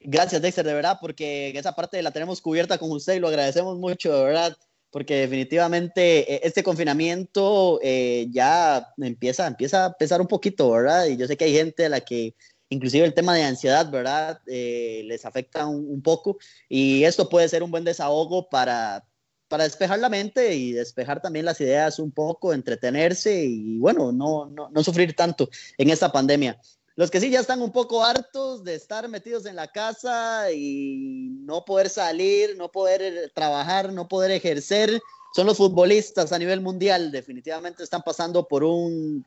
[0.00, 3.78] Gracias, Dexter, de verdad, porque esa parte la tenemos cubierta con usted y lo agradecemos
[3.78, 4.56] mucho, de verdad,
[4.94, 11.06] porque definitivamente eh, este confinamiento eh, ya empieza, empieza a pesar un poquito, ¿verdad?
[11.06, 12.36] Y yo sé que hay gente a la que
[12.68, 14.40] inclusive el tema de ansiedad, ¿verdad?
[14.46, 19.04] Eh, les afecta un, un poco y esto puede ser un buen desahogo para,
[19.48, 24.46] para despejar la mente y despejar también las ideas un poco, entretenerse y bueno, no,
[24.46, 26.60] no, no sufrir tanto en esta pandemia.
[26.96, 31.28] Los que sí ya están un poco hartos de estar metidos en la casa y
[31.40, 35.02] no poder salir, no poder eh, trabajar, no poder ejercer,
[35.34, 37.10] son los futbolistas a nivel mundial.
[37.10, 39.26] Definitivamente están pasando por un,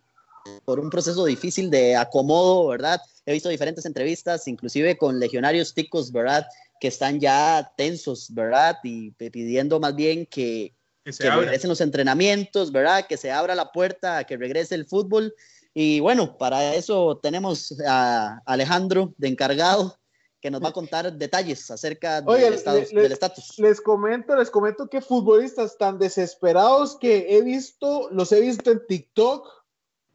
[0.63, 3.01] por un proceso difícil de acomodo, ¿verdad?
[3.25, 6.47] He visto diferentes entrevistas, inclusive con legionarios ticos, ¿verdad?
[6.79, 8.77] Que están ya tensos, ¿verdad?
[8.83, 10.76] Y pidiendo más bien que,
[11.07, 13.07] que se que regresen los entrenamientos, ¿verdad?
[13.07, 15.33] Que se abra la puerta, a que regrese el fútbol.
[15.73, 19.97] Y bueno, para eso tenemos a Alejandro de encargado
[20.41, 23.57] que nos va a contar detalles acerca Oye, del estatus- le- del estatus.
[23.57, 28.85] Les comento, les comento que futbolistas tan desesperados que he visto, los he visto en
[28.85, 29.47] TikTok,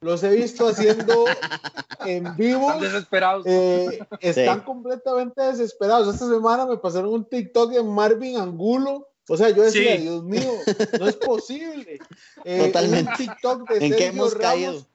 [0.02, 1.24] los he visto haciendo
[2.06, 3.46] en vivo, Están desesperados.
[3.46, 4.64] eh, están Sí.
[4.66, 6.12] completamente desesperados.
[6.14, 9.08] Esta semana me pasaron un TikTok de Marvin Angulo.
[9.28, 10.02] O sea, yo decía, Sí.
[10.02, 10.52] Dios mío,
[10.98, 11.98] no es posible.
[12.44, 13.10] Eh, Totalmente.
[13.10, 14.86] Un TikTok de ¿En qué hemos Ramos, caído?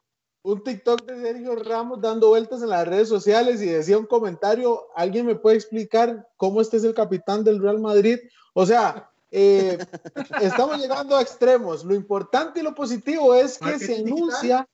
[0.44, 4.88] un TikTok de Sergio Ramos dando vueltas en las redes sociales y decía un comentario,
[4.96, 8.20] ¿alguien me puede explicar cómo este es el capitán del Real Madrid?
[8.54, 9.78] O sea, eh,
[10.42, 11.84] estamos llegando a extremos.
[11.86, 14.68] Lo importante y lo positivo es que se anuncia,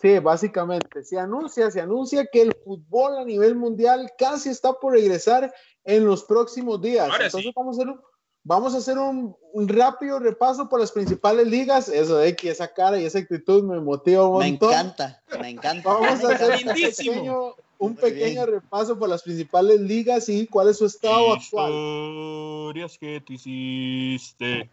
[0.00, 4.92] sí, básicamente, se anuncia, se anuncia que el fútbol a nivel mundial casi está por
[4.94, 5.52] regresar
[5.84, 7.08] en los próximos días.
[7.08, 7.52] Ahora Entonces sí.
[7.56, 8.00] vamos a hacer un,
[8.48, 11.88] vamos a hacer un, un rápido repaso por las principales ligas.
[11.88, 14.72] Eso de que esa cara y esa actitud me motiva un Me montón.
[14.72, 15.92] encanta, me encanta.
[15.92, 20.78] Vamos a hacer un pequeño, un pequeño repaso por las principales ligas y cuál es
[20.78, 21.70] su estado actual.
[21.70, 24.70] Historias que te hiciste.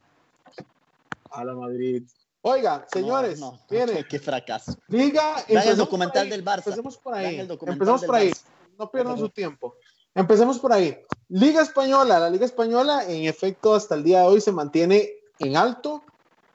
[1.31, 2.03] A la Madrid.
[2.47, 4.75] Oiga, señores, No, no, miren, qué fracaso.
[4.87, 5.21] liga.
[5.33, 6.57] Vean el empecemos documental por ahí, del Barça.
[6.67, 7.39] Empecemos por ahí.
[7.39, 8.29] Empecemos por ahí.
[8.29, 8.41] Barça.
[8.77, 9.75] No pierdan su tiempo.
[10.15, 10.97] Empecemos por ahí.
[11.27, 12.19] Liga Española.
[12.19, 16.03] La Liga Española, en efecto, hasta el día de hoy se mantiene en alto.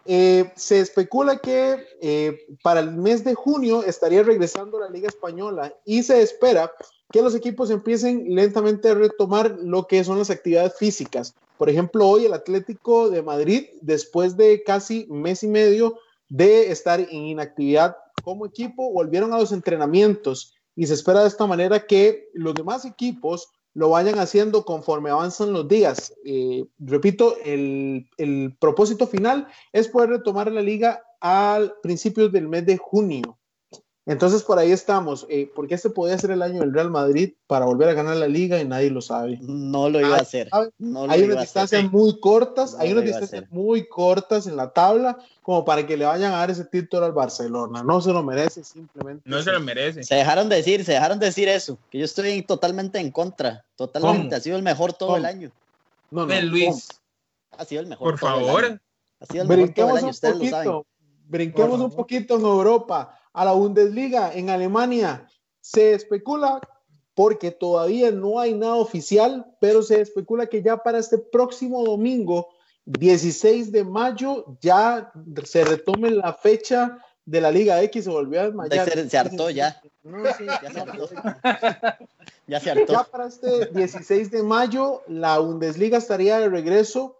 [0.06, 5.74] Eh, se especula que eh, para el mes de junio estaría regresando la Liga Española
[5.84, 6.72] y se espera
[7.12, 11.34] que los equipos empiecen lentamente a retomar lo que son las actividades físicas.
[11.58, 15.98] Por ejemplo, hoy el Atlético de Madrid, después de casi mes y medio
[16.30, 21.46] de estar en inactividad como equipo, volvieron a los entrenamientos y se espera de esta
[21.46, 26.14] manera que los demás equipos lo vayan haciendo conforme avanzan los días.
[26.24, 28.08] Eh, repito, el,
[28.58, 33.38] propósito final es poder retomar la liga al principios del mes de junio.
[34.06, 37.66] Entonces por ahí estamos, eh, porque este podría ser el año del Real Madrid para
[37.66, 39.38] volver a ganar la liga y nadie lo sabe.
[39.42, 40.48] No lo iba a hacer.
[40.78, 41.40] No lo Hay unas hacer.
[41.42, 43.52] distancias muy cortas, No hay unas distancias hacer.
[43.52, 47.12] muy cortas en la tabla como para que le vayan a dar ese título al
[47.12, 47.82] Barcelona.
[47.82, 49.22] No se lo merece simplemente.
[49.28, 50.02] No se lo merece.
[50.02, 53.64] Se dejaron de decir, se dejaron de decir eso, que yo estoy totalmente en contra,
[53.76, 54.36] totalmente, ¿Cómo?
[54.36, 55.18] ha sido el mejor todo ¿Cómo?
[55.18, 55.52] el año,
[56.10, 56.88] No, no, Luis,
[57.56, 58.12] ha sido el mejor.
[58.12, 58.64] por todo el favor.
[58.64, 58.80] año.
[59.20, 60.72] Ha sido el mejor todo el Brinquemos año, un ustedes lo saben.
[60.72, 60.86] poquito,
[61.28, 65.28] brinquemos Por un poquito en Europa, a la Bundesliga, en Alemania.
[65.60, 66.60] Se especula,
[67.14, 72.48] porque todavía no hay nada oficial, pero se especula que ya para este próximo domingo,
[72.86, 75.12] 16 de mayo, ya
[75.44, 76.98] se retome la fecha
[77.30, 78.90] de la Liga X se volvió a desmayar.
[78.90, 79.80] Se, se hartó ya.
[80.02, 81.08] No, sí, ya se hartó.
[82.48, 82.92] ya se hartó.
[82.92, 87.19] Ya para este 16 de mayo, la Bundesliga estaría de regreso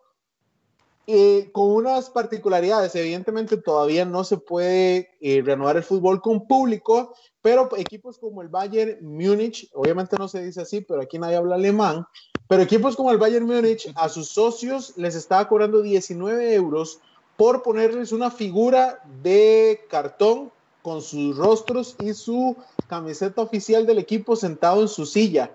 [1.12, 2.94] eh, con unas particularidades.
[2.94, 8.48] Evidentemente todavía no se puede eh, renovar el fútbol con público, pero equipos como el
[8.48, 12.06] Bayern Múnich, obviamente no se dice así, pero aquí nadie habla alemán,
[12.46, 17.00] pero equipos como el Bayern Múnich a sus socios les estaba cobrando 19 euros
[17.36, 20.52] por ponerles una figura de cartón
[20.82, 22.56] con sus rostros y su
[22.86, 25.50] camiseta oficial del equipo sentado en su silla.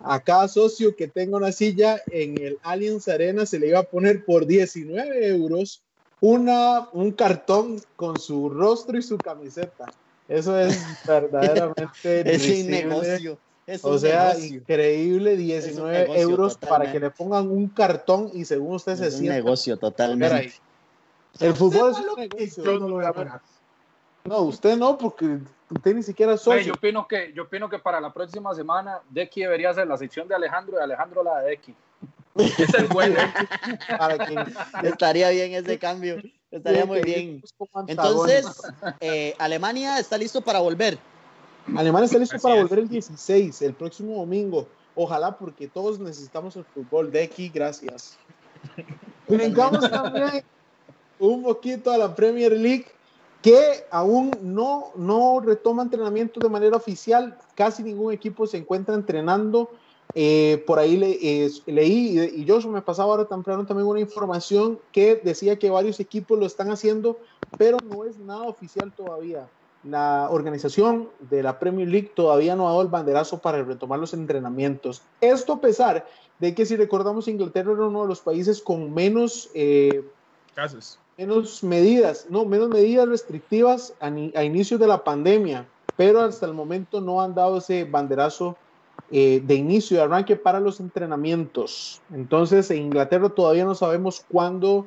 [0.00, 3.84] A cada socio que tenga una silla en el Allianz Arena se le iba a
[3.84, 5.82] poner por 19 euros
[6.20, 9.86] una, un cartón con su rostro y su camiseta.
[10.28, 13.38] Eso es verdaderamente es un negocio.
[13.82, 19.10] o sea, increíble, 19 euros para que le pongan un cartón y según usted se
[19.10, 19.16] sienta.
[19.16, 20.52] Es un negocio totalmente.
[21.40, 22.64] El fútbol es un negocio.
[22.64, 23.40] Yo no lo voy a pagar.
[24.26, 26.64] No, usted no, porque usted ni siquiera soy.
[26.64, 30.26] yo opino que yo opino que para la próxima semana Decky debería ser la sección
[30.26, 31.74] de Alejandro y Alejandro la de Decky.
[32.36, 33.34] Esa es buena.
[34.82, 36.22] Estaría bien ese cambio.
[36.50, 37.42] Estaría muy bien.
[37.86, 38.46] Entonces,
[39.00, 40.98] eh, Alemania está listo para volver.
[41.76, 44.66] Alemania está listo para volver el 16, el próximo domingo.
[44.94, 47.12] Ojalá, porque todos necesitamos el fútbol.
[47.12, 48.16] Decky, gracias.
[49.28, 50.42] Brincamos también
[51.18, 52.86] un poquito a la Premier League
[53.44, 57.36] que aún no, no retoma entrenamiento de manera oficial.
[57.54, 59.68] Casi ningún equipo se encuentra entrenando.
[60.14, 65.16] Eh, por ahí le, leí y, yo me pasaba ahora temprano también una información que
[65.16, 67.18] decía que varios equipos lo están haciendo,
[67.58, 69.46] pero no es nada oficial todavía.
[69.82, 74.14] La organización de la Premier League todavía no ha dado el banderazo para retomar los
[74.14, 75.02] entrenamientos.
[75.20, 76.06] Esto a pesar
[76.38, 80.02] de que si recordamos Inglaterra era uno de los países con menos eh,
[80.54, 86.46] casos menos medidas, no, menos medidas restrictivas a, a inicios de la pandemia, pero hasta
[86.46, 88.56] el momento no han dado ese banderazo
[89.10, 92.00] eh, de inicio, de arranque para los entrenamientos.
[92.12, 94.86] Entonces, en Inglaterra todavía no sabemos cuándo,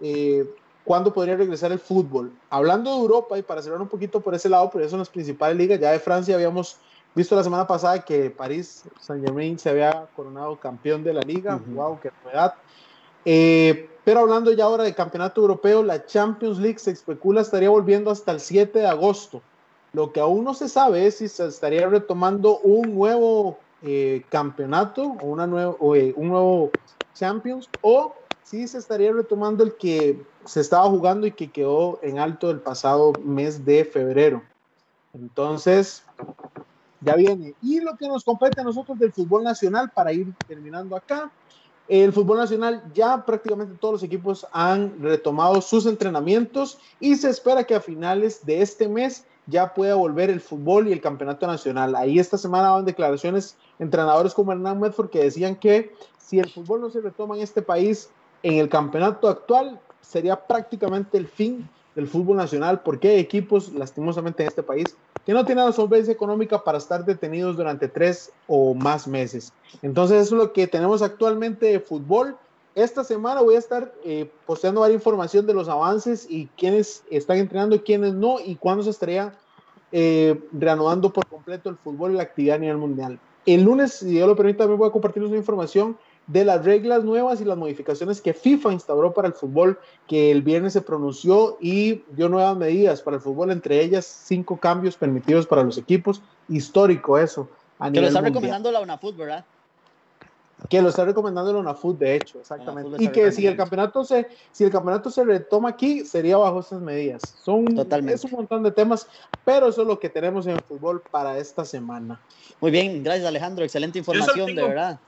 [0.00, 0.46] eh,
[0.84, 2.32] cuándo podría regresar el fútbol.
[2.50, 5.56] Hablando de Europa, y para cerrar un poquito por ese lado, pero son las principales
[5.56, 6.76] ligas, ya de Francia habíamos
[7.14, 11.58] visto la semana pasada que París Saint Germain se había coronado campeón de la liga.
[11.68, 12.00] ¡Wow!
[12.00, 12.54] ¡Qué novedad!
[13.24, 18.10] Eh, pero hablando ya ahora de campeonato europeo, la Champions League se especula estaría volviendo
[18.10, 19.42] hasta el 7 de agosto.
[19.92, 25.16] Lo que aún no se sabe es si se estaría retomando un nuevo eh, campeonato
[25.22, 26.70] o, una nuevo, eh, un nuevo
[27.14, 32.18] Champions o si se estaría retomando el que se estaba jugando y que quedó en
[32.18, 34.42] alto el pasado mes de febrero.
[35.14, 36.04] Entonces,
[37.00, 37.54] ya viene.
[37.62, 41.30] Y lo que nos compete a nosotros del fútbol nacional para ir terminando acá
[41.88, 47.64] el fútbol nacional ya prácticamente todos los equipos han retomado sus entrenamientos y se espera
[47.64, 51.94] que a finales de este mes ya pueda volver el fútbol y el campeonato nacional.
[51.94, 56.80] Ahí esta semana van declaraciones entrenadores como Hernán Medford que decían que si el fútbol
[56.80, 58.08] no se retoma en este país
[58.42, 64.42] en el campeonato actual sería prácticamente el fin del fútbol nacional porque hay equipos lastimosamente
[64.42, 68.74] en este país que no tienen la solvencia económica para estar detenidos durante tres o
[68.74, 69.52] más meses.
[69.82, 72.36] Entonces eso es lo que tenemos actualmente de fútbol.
[72.74, 77.38] Esta semana voy a estar eh, posteando varias información de los avances y quiénes están
[77.38, 79.32] entrenando y quiénes no y cuándo se estaría
[79.92, 83.18] eh, reanudando por completo el fútbol y la actividad a nivel mundial.
[83.46, 85.96] El lunes, si Dios lo permite, también voy a compartirles una información
[86.26, 90.42] de las reglas nuevas y las modificaciones que FIFA instauró para el fútbol, que el
[90.42, 95.46] viernes se pronunció y dio nuevas medidas para el fútbol, entre ellas cinco cambios permitidos
[95.46, 96.22] para los equipos.
[96.48, 97.48] Histórico eso.
[97.92, 99.44] que lo está recomendando la UNAFUT, ¿verdad?
[100.68, 103.02] Que lo está recomendando la UNAFUT, de hecho, exactamente.
[103.02, 106.80] Y que si el campeonato se, si el campeonato se retoma aquí, sería bajo estas
[106.80, 107.20] medidas.
[107.42, 107.66] Son
[108.08, 109.06] es un montón de temas,
[109.44, 112.18] pero eso es lo que tenemos en el fútbol para esta semana.
[112.62, 115.00] Muy bien, gracias Alejandro, excelente información, de verdad.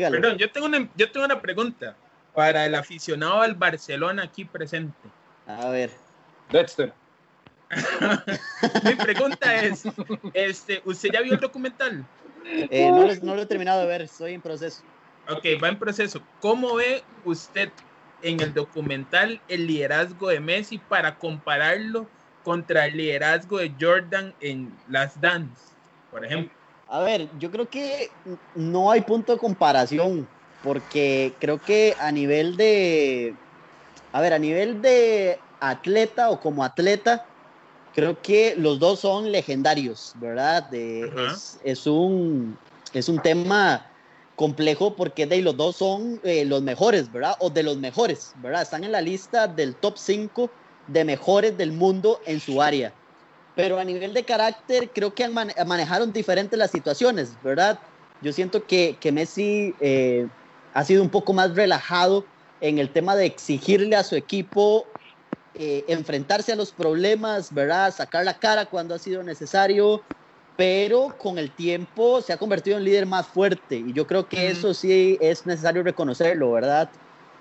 [0.00, 1.94] Perdón, yo tengo, una, yo tengo una pregunta
[2.34, 5.08] para el aficionado del Barcelona aquí presente.
[5.46, 5.90] A ver.
[6.50, 6.92] Dexter.
[8.84, 9.84] Mi pregunta es,
[10.32, 12.04] este, ¿usted ya vio el documental?
[12.44, 14.82] Eh, no, lo, no, lo, he terminado de ver, estoy en proceso.
[15.28, 16.20] Ok, va en proceso.
[16.40, 17.70] ¿Cómo ve usted
[18.22, 22.08] en el documental el liderazgo de Messi para compararlo
[22.42, 25.62] contra el liderazgo de Jordan en Las Dance,
[26.10, 26.63] por ejemplo?
[26.88, 28.10] A ver, yo creo que
[28.54, 30.28] no hay punto de comparación,
[30.62, 33.34] porque creo que a nivel de,
[34.12, 37.26] a ver, a nivel de atleta o como atleta,
[37.94, 40.72] creo que los dos son legendarios, ¿verdad?
[40.74, 42.56] es, un,
[42.92, 43.86] es un tema
[44.36, 47.36] complejo porque de los dos son eh, los mejores, ¿verdad?
[47.38, 48.62] O de los mejores, ¿verdad?
[48.62, 50.50] Están en la lista del top 5
[50.88, 52.92] de mejores del mundo en su área.
[53.56, 57.78] Pero a nivel de carácter, creo que manejaron diferentes las situaciones, ¿verdad?
[58.20, 60.26] Yo siento que, que Messi eh,
[60.72, 62.24] ha sido un poco más relajado
[62.60, 64.86] en el tema de exigirle a su equipo
[65.56, 67.94] eh, enfrentarse a los problemas, ¿verdad?
[67.94, 70.02] Sacar la cara cuando ha sido necesario,
[70.56, 74.48] pero con el tiempo se ha convertido en líder más fuerte y yo creo que
[74.48, 76.90] eso sí es necesario reconocerlo, ¿verdad?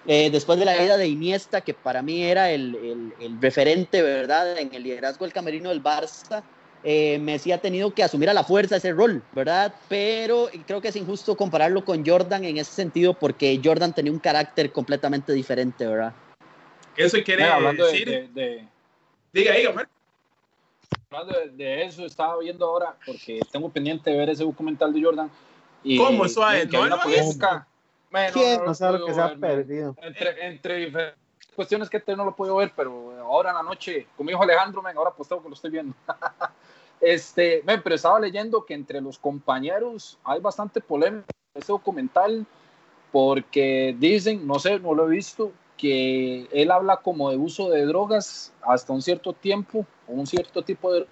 [0.06, 4.58] Eh, después de la ida de Iniesta, que para mí era el, el, referente, ¿verdad?
[4.58, 6.43] En el liderazgo del camerino del Barça,
[6.84, 9.74] eh, Messi ha tenido que asumir a la fuerza ese rol, ¿verdad?
[9.88, 14.20] Pero creo que es injusto compararlo con Jordan en ese sentido porque Jordan tenía un
[14.20, 16.14] carácter completamente diferente, ¿verdad?
[16.97, 17.45] Eso quiere
[17.78, 18.30] decir...
[18.34, 18.68] De,
[19.34, 19.89] Diga, diga,
[21.10, 25.32] Hablando de, eso, estaba viendo ahora, porque tengo pendiente de ver ese documental de Jordan.
[25.84, 26.68] Y, ¿Cómo suave?
[26.70, 26.99] Que no,
[28.32, 29.95] ¿Quién no, sabe lo que se ha perdido?
[30.01, 31.16] Entre, entre
[31.55, 34.82] cuestiones que este no lo puedo ver, pero ahora en la noche, como dijo Alejandro,
[34.82, 35.95] men, ahora tengo que lo estoy viendo.
[37.01, 42.45] este, men, pero estaba leyendo que entre los compañeros hay bastante polémica en ese documental,
[43.11, 47.86] porque dicen, no sé, no lo he visto, que él habla como de uso de
[47.86, 51.07] drogas hasta un cierto tiempo, o un cierto tipo de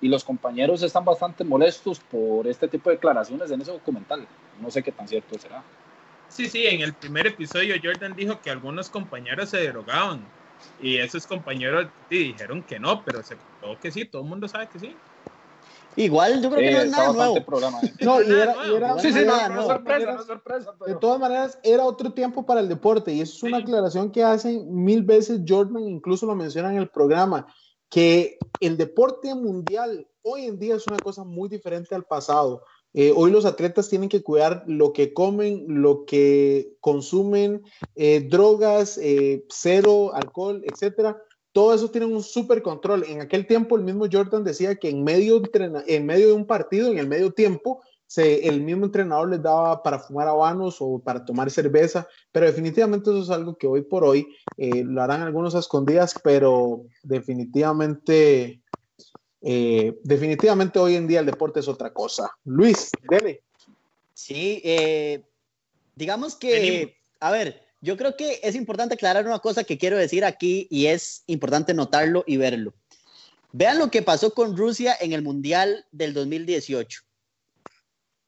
[0.00, 4.26] y los compañeros están bastante molestos por este tipo de declaraciones en ese documental.
[4.60, 5.62] No sé qué tan cierto será.
[6.34, 10.24] Sí, sí, en el primer episodio Jordan dijo que algunos compañeros se drogaban
[10.80, 14.66] y esos compañeros dijeron que no, pero se contó que sí, todo el mundo sabe
[14.72, 14.96] que sí.
[15.94, 17.34] Igual yo creo que no es nada nuevo.
[18.00, 20.74] No, y era, era, sí, sí, no, sorpresa, sorpresa.
[20.86, 24.24] De todas maneras, era otro tiempo para el deporte y eso es una aclaración que
[24.24, 27.46] hacen mil veces Jordan, incluso lo menciona en el programa,
[27.90, 32.64] que el deporte mundial hoy en día es una cosa muy diferente al pasado.
[32.94, 37.62] Eh, hoy los atletas tienen que cuidar lo que comen, lo que consumen,
[37.94, 41.22] eh, drogas, eh, cero, alcohol, etcétera.
[41.52, 43.04] Todo eso tiene un súper control.
[43.04, 45.42] En aquel tiempo el mismo Jordan decía que en medio,
[45.86, 49.82] en medio de un partido, en el medio tiempo, se, el mismo entrenador les daba
[49.82, 54.04] para fumar habanos o para tomar cerveza, pero definitivamente eso es algo que hoy por
[54.04, 54.26] hoy
[54.58, 58.61] lo harán algunos a escondidas, pero definitivamente
[59.42, 62.30] eh, definitivamente hoy en día el deporte es otra cosa.
[62.44, 63.42] Luis, dele.
[64.14, 65.24] Sí, eh,
[65.96, 70.24] digamos que, a ver, yo creo que es importante aclarar una cosa que quiero decir
[70.24, 72.74] aquí y es importante notarlo y verlo.
[73.52, 77.02] Vean lo que pasó con Rusia en el Mundial del 2018.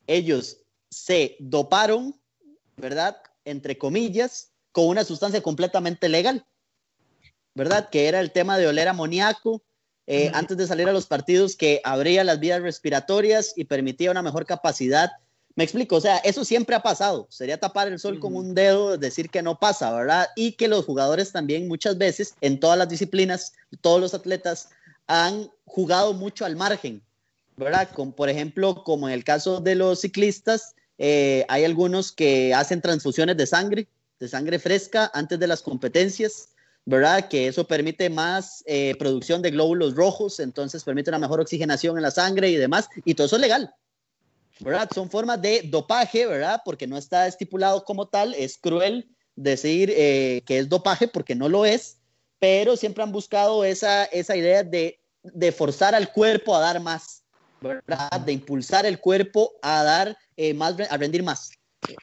[0.07, 0.59] Ellos
[0.91, 2.21] se doparon,
[2.77, 3.17] ¿verdad?
[3.45, 6.45] Entre comillas, con una sustancia completamente legal,
[7.55, 7.89] ¿verdad?
[7.89, 9.63] Que era el tema de oler amoníaco,
[10.07, 14.23] eh, antes de salir a los partidos que abría las vías respiratorias y permitía una
[14.23, 15.11] mejor capacidad.
[15.57, 17.27] Me explico, o sea, eso siempre ha pasado.
[17.31, 20.29] Sería tapar el sol con un dedo, decir que no pasa, ¿verdad?
[20.37, 24.69] Y que los jugadores también muchas veces, en todas las disciplinas, todos los atletas
[25.07, 27.03] han jugado mucho al margen,
[27.57, 27.89] ¿verdad?
[28.17, 33.37] por ejemplo, como en el caso de los ciclistas, eh, hay algunos que hacen transfusiones
[33.37, 33.89] de sangre,
[34.19, 36.49] de sangre fresca antes de las competencias
[36.87, 37.29] ¿verdad?
[37.29, 42.03] Que eso permite más eh, producción de glóbulos rojos, entonces permite una mejor oxigenación en
[42.03, 43.75] la sangre y demás, y todo eso es legal,
[44.61, 44.89] ¿verdad?
[44.95, 46.61] Son formas de dopaje, ¿verdad?
[46.65, 51.49] Porque no está estipulado como tal, es cruel decir eh, que es dopaje porque no
[51.49, 51.99] lo es,
[52.39, 57.23] pero siempre han buscado esa, esa idea de, de forzar al cuerpo a dar más,
[57.61, 58.21] ¿verdad?
[58.21, 61.51] De impulsar el cuerpo a dar eh, más, a rendir más.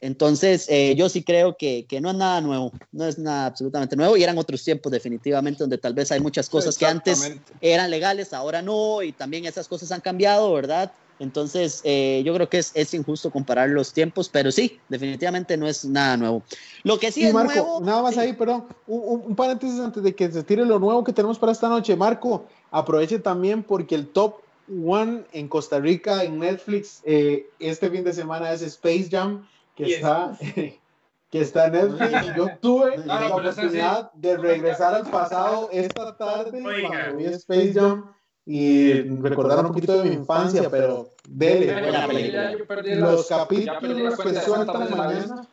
[0.00, 3.96] Entonces, eh, yo sí creo que, que, no es nada nuevo, no es nada absolutamente
[3.96, 7.90] nuevo y eran otros tiempos definitivamente donde tal vez hay muchas cosas que antes eran
[7.90, 10.92] legales, ahora no, y también esas cosas han cambiado, ¿verdad?
[11.18, 15.68] Entonces, eh, yo creo que es, es, injusto comparar los tiempos, pero sí, definitivamente no
[15.68, 16.42] es nada nuevo.
[16.82, 17.80] Lo que sí, es nuevo.
[17.80, 21.12] Nada más ahí, perdón, un, un, paréntesis antes de que se tire lo nuevo que
[21.12, 21.94] tenemos para esta noche.
[21.94, 24.42] Marco, aproveche también porque el top
[24.84, 29.46] one en Costa Rica en Netflix eh, este fin de semana es Space Jam
[29.76, 30.36] que está,
[31.30, 32.34] que está en Netflix.
[32.36, 38.12] Yo tuve la oportunidad de regresar al pasado esta tarde cuando vi Space Jam
[38.44, 42.56] y recordar un poquito de mi infancia, pero dele.
[42.96, 45.48] Los capítulos que sueltan mañana,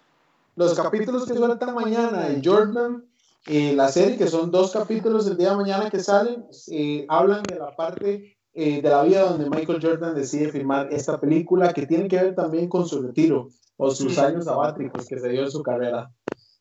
[0.55, 3.05] los capítulos que sueltan mañana en Jordan,
[3.45, 7.43] eh, la serie, que son dos capítulos el día de mañana que salen, eh, hablan
[7.43, 11.87] de la parte eh, de la vida donde Michael Jordan decide filmar esta película que
[11.87, 13.47] tiene que ver también con su retiro
[13.77, 16.11] o sus años sabáticos que se dio en su carrera.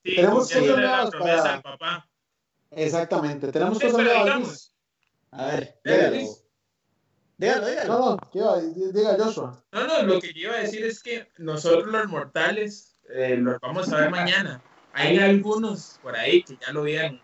[0.04, 1.60] Sí, tenemos cosas nuevas para...
[1.60, 2.08] papá.
[2.70, 4.72] Exactamente, tenemos cosas nuevas.
[5.32, 6.18] A ver, dígalo.
[7.36, 7.88] Dígalo, dígalo.
[7.88, 9.64] No, no, diga Joshua.
[9.72, 13.92] No, no, lo que iba a decir es que nosotros los mortales eh, los vamos
[13.92, 14.62] a ver mañana.
[14.92, 17.20] Hay algunos por ahí que ya lo vieron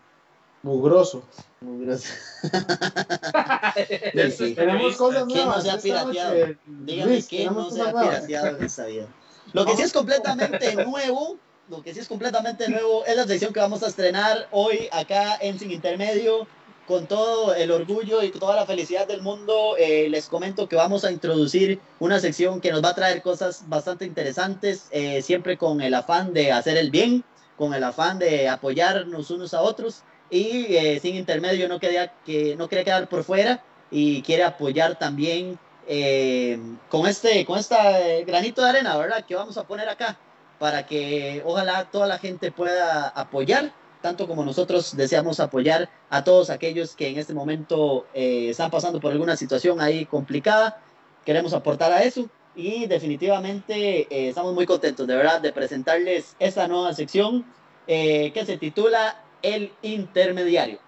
[0.63, 1.23] Mugroso.
[1.65, 2.07] Mugroso.
[4.55, 5.63] Tenemos cosas ¿Quién no nuevas.
[5.63, 6.35] se ha esta pirateado?
[6.35, 8.25] noche, Dígame Luis, quién no tenemos se ha cosas nuevas.
[8.25, 9.07] pirateado en esta vida.
[9.53, 11.37] Lo que sí es completamente nuevo,
[11.69, 15.37] lo que sí es completamente nuevo es la sección que vamos a estrenar hoy acá
[15.41, 16.47] en Sin Intermedio.
[16.87, 21.03] Con todo el orgullo y toda la felicidad del mundo, eh, les comento que vamos
[21.03, 25.81] a introducir una sección que nos va a traer cosas bastante interesantes, eh, siempre con
[25.81, 27.23] el afán de hacer el bien,
[27.57, 32.55] con el afán de apoyarnos unos a otros y eh, Sin Intermedio no quería, que,
[32.55, 36.59] no quería quedar por fuera y quiere apoyar también eh,
[36.89, 39.23] con este con esta eh, granito de arena, ¿verdad?
[39.25, 40.17] Que vamos a poner acá
[40.59, 43.71] para que ojalá toda la gente pueda apoyar,
[44.01, 48.99] tanto como nosotros deseamos apoyar a todos aquellos que en este momento eh, están pasando
[48.99, 50.81] por alguna situación ahí complicada.
[51.25, 56.67] Queremos aportar a eso y definitivamente eh, estamos muy contentos, de verdad, de presentarles esta
[56.67, 57.45] nueva sección
[57.87, 60.79] eh, que se titula El Intermediario.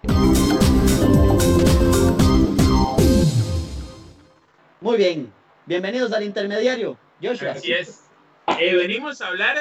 [4.80, 5.32] Muy bien,
[5.64, 6.98] bienvenidos al intermediario.
[7.22, 7.52] Joshua.
[7.52, 8.10] Así es.
[8.58, 9.56] Eh, venimos a hablar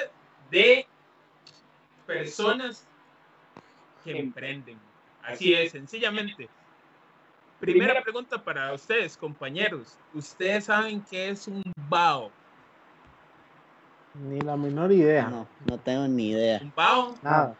[0.49, 0.87] de
[2.07, 2.87] personas
[4.03, 4.79] que emprenden.
[5.21, 6.49] Así es, sencillamente.
[7.59, 9.95] Primera pregunta para ustedes, compañeros.
[10.15, 12.31] ¿Ustedes saben qué es un BAO?
[14.15, 15.27] Ni la menor idea.
[15.27, 16.61] No, no tengo ni idea.
[16.63, 17.15] ¿Un BAO?
[17.21, 17.55] Nada.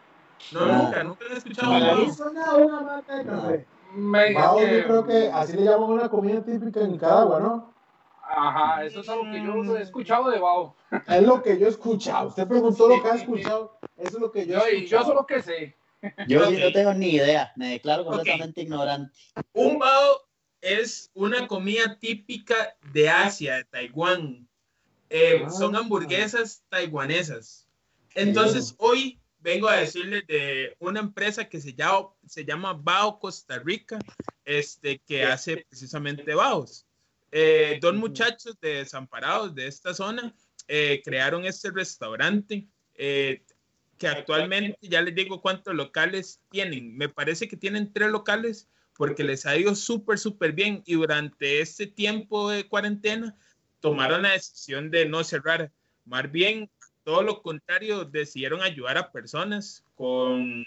[0.52, 0.82] No, Nada.
[0.82, 3.66] nunca, nunca he escuchado suena una marca de café.
[3.94, 7.74] Me- Bao, que- yo creo que así le llaman una comida típica en Nicaragua, ¿no?
[8.22, 10.76] Ajá, eso es algo que yo he escuchado de Bao.
[11.06, 12.28] Es lo que yo he escuchado.
[12.28, 13.78] Usted preguntó lo que ha escuchado.
[13.96, 15.04] Eso es lo que yo Yo, he y yo escuchado.
[15.06, 15.76] solo que sé.
[16.28, 16.48] Yo Ok.
[16.54, 19.12] sí no tengo ni idea, me declaro completamente ignorante.
[19.54, 20.20] Un bao
[20.60, 22.54] es una comida típica
[22.92, 24.46] de Asia, de Taiwán.
[25.10, 25.50] Eh, Ah.
[25.50, 27.66] son hamburguesas taiwanesas.
[28.14, 33.58] Entonces, hoy vengo a decirles de una empresa que se llama, se llama Bao Costa
[33.58, 33.98] Rica,
[34.44, 36.86] este, que hace precisamente baos.
[37.30, 40.34] Eh, dos muchachos de desamparados de esta zona
[40.66, 43.42] eh, crearon este restaurante eh,
[43.98, 46.96] que actualmente ya les digo cuántos locales tienen.
[46.96, 51.60] Me parece que tienen tres locales porque les ha ido súper, súper bien y durante
[51.60, 53.36] este tiempo de cuarentena
[53.80, 55.70] tomaron la decisión de no cerrar.
[56.04, 56.70] Más bien,
[57.08, 60.66] todo lo contrario, decidieron ayudar a personas con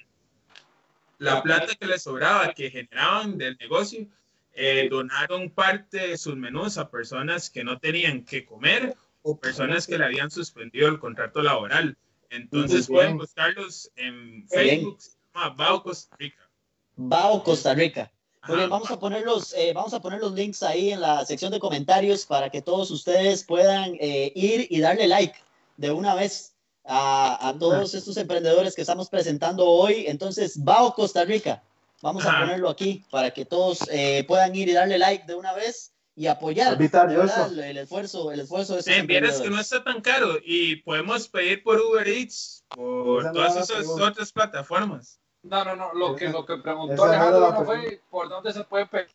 [1.20, 4.08] la plata que les sobraba, que generaban del negocio,
[4.56, 9.86] eh, donaron parte de sus menús a personas que no tenían que comer o personas
[9.86, 11.96] que le habían suspendido el contrato laboral.
[12.32, 13.06] Entonces Muy bien.
[13.06, 16.50] pueden buscarlos en Facebook, se llama Bao Costa Rica.
[16.96, 18.12] Bao Costa Rica.
[18.48, 21.24] Muy bien, vamos a poner los, eh, vamos a poner los links ahí en la
[21.24, 25.36] sección de comentarios para que todos ustedes puedan eh, ir y darle like
[25.82, 26.54] de una vez
[26.86, 30.06] a, a todos estos emprendedores que estamos presentando hoy.
[30.08, 31.64] Entonces, Bao Costa Rica.
[32.04, 32.40] Vamos a Ajá.
[32.42, 36.28] ponerlo aquí para que todos eh, puedan ir y darle like de una vez y
[36.28, 37.46] apoyar eso.
[37.62, 41.64] el esfuerzo, el esfuerzo de Eh, vieras que no está tan caro y podemos pedir
[41.64, 44.06] por Uber Eats, por Esa no todas esas pregunta.
[44.08, 45.20] otras plataformas.
[45.44, 45.94] No, no, no.
[45.94, 49.10] Lo que, lo que preguntó Alejandro no fue por dónde se puede pedir.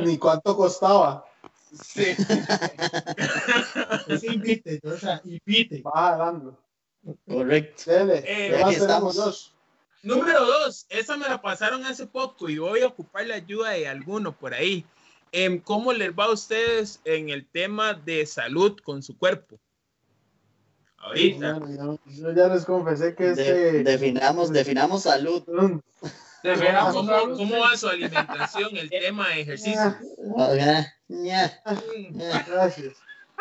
[0.00, 1.24] Ni cuánto costaba.
[1.82, 2.14] Sí.
[4.08, 5.82] Es invite, o sea, invite.
[5.82, 6.58] Va dando.
[7.28, 7.82] Correcto.
[7.90, 8.18] Dele.
[8.18, 9.16] Eh, ¿Qué más aquí tenemos, estamos.
[9.16, 9.48] Josh?
[10.02, 13.88] Número dos, esa me la pasaron hace poco y voy a ocupar la ayuda de
[13.88, 14.84] alguno por ahí.
[15.32, 19.58] Em, ¿Cómo les va a ustedes en el tema de salud con su cuerpo?
[20.98, 21.60] Ahorita.
[22.06, 23.82] Yo ya les confesé que De- este.
[23.84, 25.42] definamos, definamos salud.
[26.92, 29.80] ¿Cómo, va su alimentación, el tema de ejercicio?
[30.38, 30.86] Ah.
[32.48, 32.94] Gracias.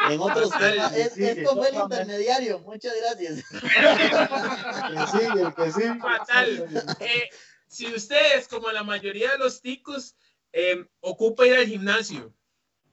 [0.09, 2.59] En otros temas, es- esto fue el intermediario.
[2.59, 3.43] Muchas gracias.
[3.51, 5.99] Que sigue, el que sigue.
[5.99, 6.95] Fatal.
[6.99, 7.29] Eh,
[7.67, 10.15] si ustedes, como la mayoría de los ticos,
[10.53, 12.33] eh, ocupa ir al gimnasio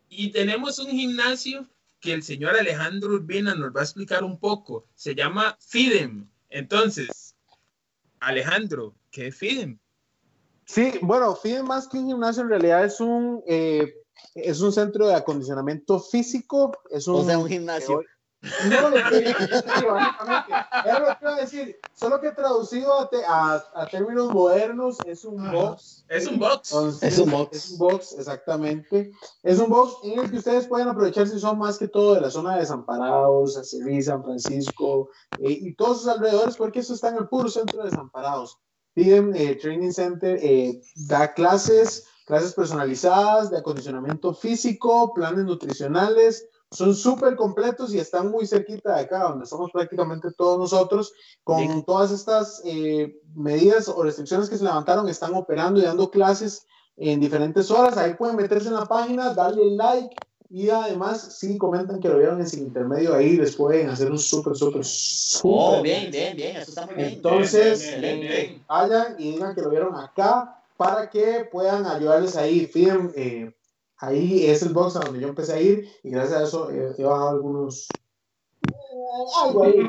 [0.08, 1.68] y tenemos un gimnasio
[2.00, 6.28] que el señor Alejandro Urbina nos va a explicar un poco, se llama FIDEM.
[6.50, 7.36] Entonces,
[8.20, 9.78] Alejandro, ¿qué es FIDEM?
[10.66, 13.94] Sí, bueno, FIDE más que un gimnasio en realidad es un eh,
[14.34, 18.00] es un centro de acondicionamiento físico, es un, O sea, un gimnasio.
[18.68, 20.52] No, lo que, sí, básicamente,
[20.84, 24.98] era lo que iba a decir, solo que traducido a, te- a- a términos modernos
[25.06, 26.04] es un box.
[26.08, 26.72] Es un box.
[26.72, 27.56] Entonces, Es un box.
[27.56, 29.12] Es un box, exactamente.
[29.44, 32.20] Es un box en el que ustedes pueden aprovechar si son más que todo de
[32.20, 37.10] la zona de Desamparados, Acerrí, San Francisco eh, y todos sus alrededores, porque eso está
[37.10, 38.58] en el puro centro de Desamparados.
[38.94, 46.94] Piden eh, Training Center, eh, da clases, clases personalizadas de acondicionamiento físico, planes nutricionales, son
[46.94, 51.12] súper completos y están muy cerquita de acá, donde somos prácticamente todos nosotros.
[51.44, 56.66] Con todas estas eh, medidas o restricciones que se levantaron, están operando y dando clases
[56.96, 57.98] en diferentes horas.
[57.98, 60.16] Ahí pueden meterse en la página, darle like
[60.54, 64.18] y además, si comentan que lo vieron en sin intermedio, ahí les pueden hacer un
[64.18, 65.50] súper, súper, súper.
[65.50, 67.08] Oh, bien, bien, bien, eso está muy bien.
[67.14, 67.96] Entonces,
[68.68, 72.66] vayan y digan que lo vieron acá para que puedan ayudarles ahí.
[72.66, 73.54] Fíjense, eh,
[73.96, 76.96] ahí es el box a donde yo empecé a ir y gracias a eso eh,
[76.98, 77.88] he bajado algunos.
[79.42, 79.88] algo ahí.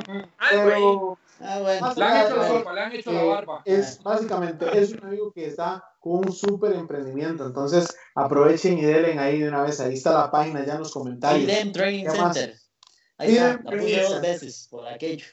[0.50, 1.18] Pero.
[1.44, 1.94] Ah, bueno.
[1.96, 3.62] Le han hecho la barba, le han hecho la barba.
[3.66, 7.46] Es básicamente, es un amigo que está con un súper emprendimiento.
[7.46, 9.80] Entonces, aprovechen y denle ahí de una vez.
[9.80, 11.44] Ahí está la página ya en los comentarios.
[11.44, 12.56] Idem Training Center.
[13.18, 15.26] Ahí está, la puse dos veces por aquello.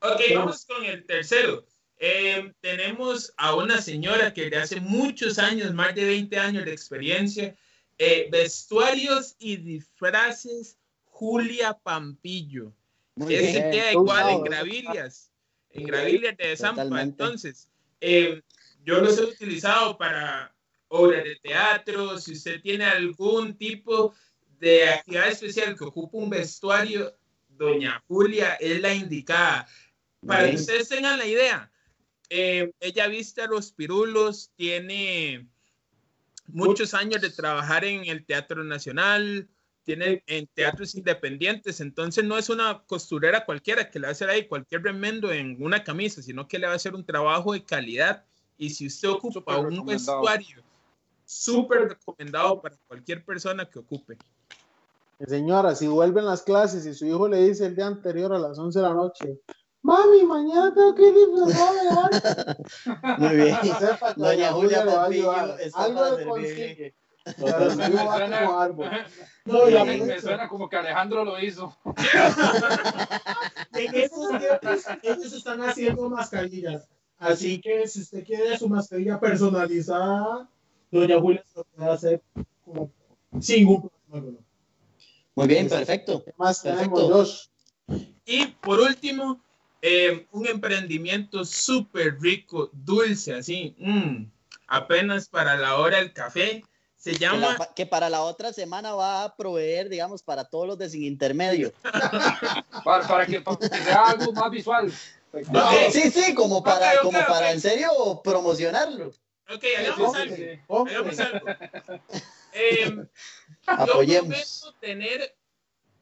[0.00, 1.64] Ok, vamos con el tercero.
[1.98, 6.72] Eh, tenemos a una señora que de hace muchos años, más de 20 años de
[6.72, 7.54] experiencia,
[7.98, 12.72] eh, vestuarios y disfraces, Julia Pampillo.
[13.14, 15.29] Muy Ese queda igual en Gravillas,
[15.72, 17.02] en Gravillas de Zampa.
[17.02, 17.68] Entonces,
[18.00, 18.42] eh,
[18.84, 20.54] yo los he utilizado para
[20.88, 24.14] obras de teatro, si usted tiene algún tipo
[24.58, 27.16] de actividad especial que ocupa un vestuario,
[27.48, 29.68] doña Julia es la indicada.
[30.26, 31.70] Para que ustedes tengan la idea,
[32.28, 35.46] eh, ella viste a los pirulos, tiene
[36.46, 39.48] muchos años de trabajar en el Teatro Nacional,
[39.84, 44.28] tiene en teatros independientes, entonces no es una costurera cualquiera que le va a hacer
[44.28, 47.64] ahí cualquier remendo en una camisa, sino que le va a hacer un trabajo de
[47.64, 48.24] calidad.
[48.58, 50.62] Y si usted ocupa un vestuario
[51.24, 54.18] súper recomendado para cualquier persona que ocupe.
[55.26, 58.58] Señora, si vuelven las clases y su hijo le dice el día anterior a las
[58.58, 59.40] 11 de la noche,
[59.82, 62.10] Mami, mañana tengo que ir disfrazado
[63.18, 63.56] Muy bien.
[64.16, 64.84] Doña Julia
[67.24, 68.88] Está Algo para servir.
[69.44, 71.76] No, ya me, suena como que Alejandro lo hizo.
[73.74, 76.88] en estos tiempos ellos están haciendo mascarillas.
[77.18, 80.48] Así que si usted quiere su mascarilla personalizada,
[80.90, 82.22] Doña Julia se lo puede hacer
[82.64, 82.90] como
[83.40, 84.38] sin ningún problema.
[85.34, 86.24] Muy bien, perfecto.
[86.24, 87.50] ¿Qué más tenemos,
[88.24, 89.42] Y por último,
[89.82, 94.24] eh, un emprendimiento súper rico, dulce, así, mm,
[94.66, 96.64] apenas para la hora del café.
[97.00, 97.56] Se llama...
[97.74, 101.72] Que, para la otra semana va a proveer, digamos, para todos los de sin intermedio.
[102.84, 104.92] para, que, para, que, sea algo más visual.
[105.90, 109.14] Sí, sí, como para, como para en serio promocionarlo.
[109.48, 110.86] Ok, hagamos algo.
[110.86, 111.46] Hagamos algo.
[112.52, 113.06] Eh,
[113.64, 114.62] Apoyemos.
[114.64, 115.36] Yo tener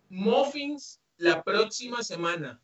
[0.08, 2.58] muffins la próxima semana.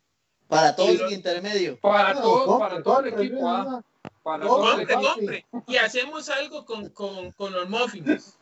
[0.47, 1.79] Para todo el intermedio.
[1.79, 3.47] Para todo, para todo el equipo.
[3.47, 3.83] Ah.
[4.25, 5.63] Para todo el equipo.
[5.67, 8.39] Y hacemos algo con, con, con los muffins.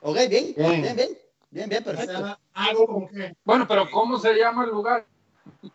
[0.00, 0.96] Ok, bien, bien, bien,
[1.50, 2.36] bien, bien, perfecto.
[2.52, 3.36] Algo con qué.
[3.44, 5.06] Bueno, pero ¿cómo se llama el lugar?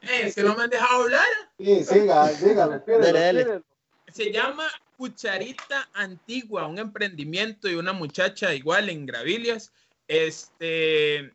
[0.01, 1.25] Eh, que no me han dejado hablar.
[1.57, 3.63] Sí, siga, dígalo,
[4.11, 9.71] Se llama Cucharita Antigua, un emprendimiento y una muchacha igual en Gravillas.
[10.09, 11.33] Este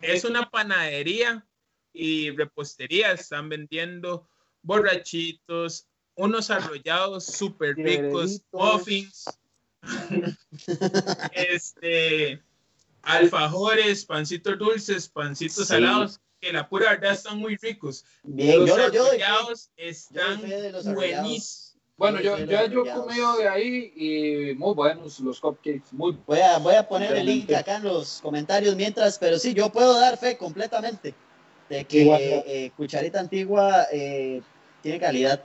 [0.00, 1.44] es una panadería
[1.92, 3.10] y repostería.
[3.10, 4.28] Están vendiendo
[4.62, 5.88] borrachitos,
[6.20, 9.24] unos arrollados súper ricos, muffins,
[11.32, 12.40] este,
[13.02, 18.04] alfajores, pancitos dulces, pancitos salados que la pura verdad están muy ricos.
[18.22, 20.40] Bien, los arrollados están
[20.94, 21.66] buenísimos.
[21.96, 25.92] Bueno, yo, yo, yo he comido de ahí y muy buenos los cupcakes.
[25.92, 29.52] Muy voy, a, voy a poner el link acá en los comentarios mientras, pero sí,
[29.52, 31.14] yo puedo dar fe completamente
[31.68, 34.40] de que eh, Cucharita Antigua eh,
[34.82, 35.44] tiene calidad.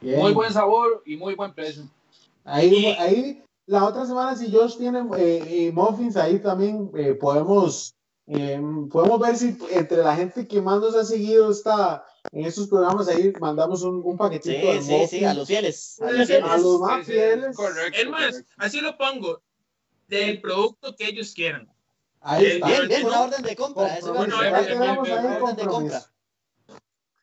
[0.00, 1.84] Muy buen sabor y muy buen precio.
[2.44, 6.90] Ahí, ahí la otra semana, si Josh tiene eh, muffins, ahí también
[7.20, 7.96] podemos
[8.28, 12.66] eh, podemos ver si entre la gente que más nos ha seguido está en estos
[12.66, 14.82] programas ahí mandamos un, un paquetito.
[14.82, 16.00] Sí, sí, sí, a los fieles.
[16.00, 16.50] A los, fieles.
[16.50, 17.56] A los más fieles.
[17.56, 18.00] Correcto.
[18.00, 19.42] Es más, así lo pongo,
[20.08, 21.68] del producto que ellos quieran.
[22.20, 22.66] Ahí está.
[22.66, 23.96] Bien, bien, una orden de compra.
[23.96, 26.02] Eso una orden de compra.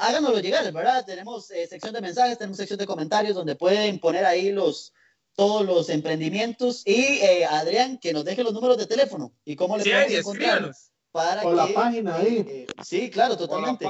[0.00, 1.04] háganoslo llegar, ¿verdad?
[1.04, 4.94] Tenemos eh, sección de mensajes, tenemos sección de comentarios donde pueden poner ahí los
[5.34, 9.76] todos los emprendimientos y eh, Adrián que nos deje los números de teléfono y cómo
[9.76, 10.72] le sí, encontrar
[11.16, 12.44] para o la página ahí.
[12.46, 13.86] Eh, sí, claro, totalmente.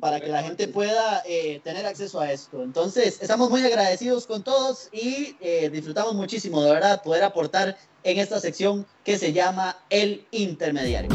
[0.00, 2.60] para que la gente pueda eh, tener acceso a esto.
[2.60, 8.18] Entonces, estamos muy agradecidos con todos y eh, disfrutamos muchísimo, de verdad, poder aportar en
[8.18, 11.10] esta sección que se llama El Intermediario.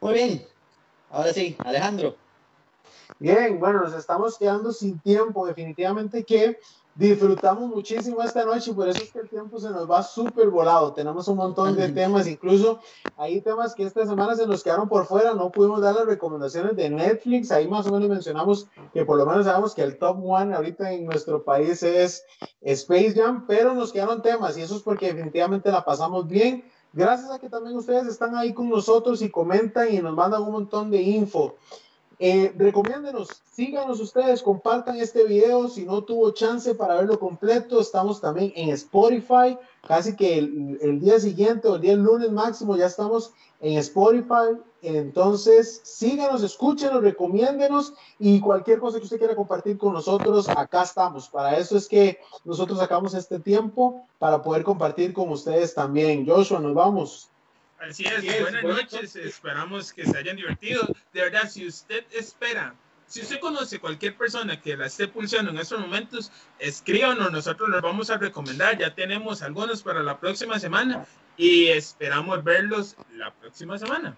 [0.00, 0.44] Muy bien.
[1.10, 2.16] Ahora sí, Alejandro.
[3.20, 5.46] Bien, bueno, nos estamos quedando sin tiempo.
[5.46, 6.58] Definitivamente que
[6.94, 10.92] disfrutamos muchísimo esta noche, por eso es que el tiempo se nos va súper volado.
[10.92, 12.80] Tenemos un montón de temas, incluso
[13.16, 16.76] hay temas que esta semana se nos quedaron por fuera, no pudimos dar las recomendaciones
[16.76, 20.18] de Netflix, ahí más o menos mencionamos que por lo menos sabemos que el top
[20.22, 22.24] one ahorita en nuestro país es
[22.60, 26.64] Space Jam, pero nos quedaron temas y eso es porque definitivamente la pasamos bien.
[26.94, 30.52] Gracias a que también ustedes están ahí con nosotros y comentan y nos mandan un
[30.52, 31.56] montón de info.
[32.24, 35.66] Eh, recomiéndenos, síganos ustedes, compartan este video.
[35.66, 39.58] Si no tuvo chance para verlo completo, estamos también en Spotify.
[39.88, 44.56] Casi que el, día siguiente o el día lunes máximo ya estamos en Spotify.
[44.82, 51.28] Entonces, síganos, escúchenos, recomiéndenos y cualquier cosa que usted quiera compartir con nosotros, acá estamos.
[51.28, 56.24] Para eso es que nosotros sacamos este tiempo para poder compartir con ustedes también.
[56.24, 57.31] Joshua, nos vamos.
[57.88, 60.82] Así es, buenas noches, esperamos que se hayan divertido.
[61.12, 62.76] De verdad, si usted espera,
[63.08, 66.30] si usted conoce cualquier persona que la esté pulsando en estos momentos,
[66.60, 68.78] escríbanos, nosotros los vamos a recomendar.
[68.78, 71.04] Ya tenemos algunos para la próxima semana
[71.36, 74.16] y esperamos verlos la próxima semana.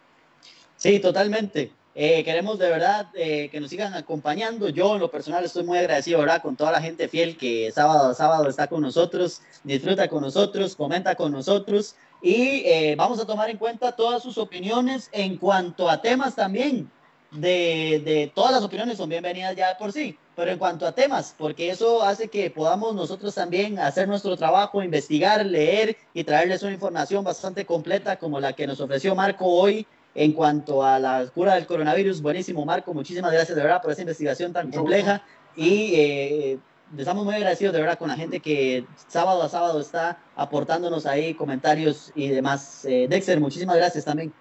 [0.77, 1.73] Sí, totalmente.
[1.95, 4.69] Eh, queremos de verdad eh, que nos sigan acompañando.
[4.69, 6.43] Yo en lo personal estoy muy agradecido ¿verdad?
[6.43, 10.77] con toda la gente fiel que sábado a sábado está con nosotros, disfruta con nosotros,
[10.77, 15.91] comenta con nosotros y eh, vamos a tomar en cuenta todas sus opiniones en cuanto
[15.91, 16.91] a temas también.
[17.31, 21.35] De, de, todas las opiniones son bienvenidas ya por sí, pero en cuanto a temas,
[21.37, 26.73] porque eso hace que podamos nosotros también hacer nuestro trabajo, investigar, leer y traerles una
[26.73, 31.57] información bastante completa como la que nos ofreció Marco hoy en cuanto a la cura
[31.57, 32.23] del coronavirus.
[32.23, 35.23] Buenísimo, Marco, muchísimas gracias de verdad por esa investigación tan compleja
[35.57, 36.59] y eh,
[36.99, 41.35] estamos muy agradecidos de verdad con la gente que sábado a sábado está aportándonos ahí
[41.35, 42.85] comentarios y demás.
[42.85, 44.33] Eh, Dexter, muchísimas gracias también.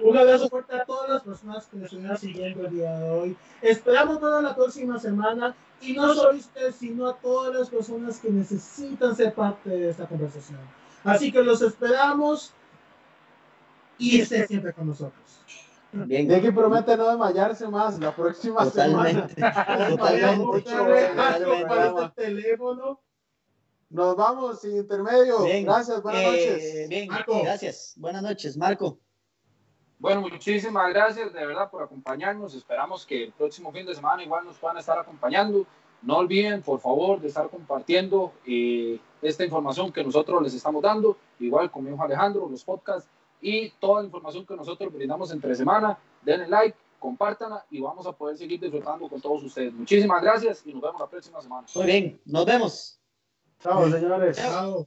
[0.00, 3.36] Un abrazo fuerte a todas las personas que nos estuvieron siguiendo el día de hoy.
[3.60, 8.30] Esperamos toda la próxima semana y no solo usted, sino a todas las personas que
[8.30, 10.58] necesitan ser parte de esta conversación.
[11.04, 12.52] Así que los esperamos
[13.98, 15.22] y esté siempre con nosotros.
[15.92, 16.26] Bien.
[16.26, 19.34] De que promete no desmayarse más la próxima Totalmente.
[19.34, 19.88] semana.
[19.90, 20.70] Totalmente.
[20.70, 22.10] Totalmente.
[22.22, 23.00] teléfono.
[23.90, 25.42] Nos vamos sin intermedio.
[25.44, 25.64] Bien.
[25.64, 26.88] Gracias, buenas Eh, noches.
[26.88, 27.42] Bien, Marco.
[27.42, 27.92] gracias.
[27.96, 28.98] Buenas noches, Marco.
[29.98, 32.54] Bueno, muchísimas gracias de verdad por acompañarnos.
[32.54, 35.66] Esperamos que el próximo fin de semana igual nos puedan estar acompañando.
[36.00, 41.16] No olviden, por favor, de estar compartiendo eh, esta información que nosotros les estamos dando,
[41.38, 43.08] igual con mi hijo Alejandro, los podcasts
[43.42, 45.98] y toda la información que nosotros brindamos entre semana.
[46.22, 49.74] Denle like, compártanla y vamos a poder seguir disfrutando con todos ustedes.
[49.74, 51.66] Muchísimas gracias y nos vemos la próxima semana.
[51.74, 53.00] Muy bien, nos vemos.
[53.60, 54.36] Chao, señores.
[54.36, 54.86] Chao.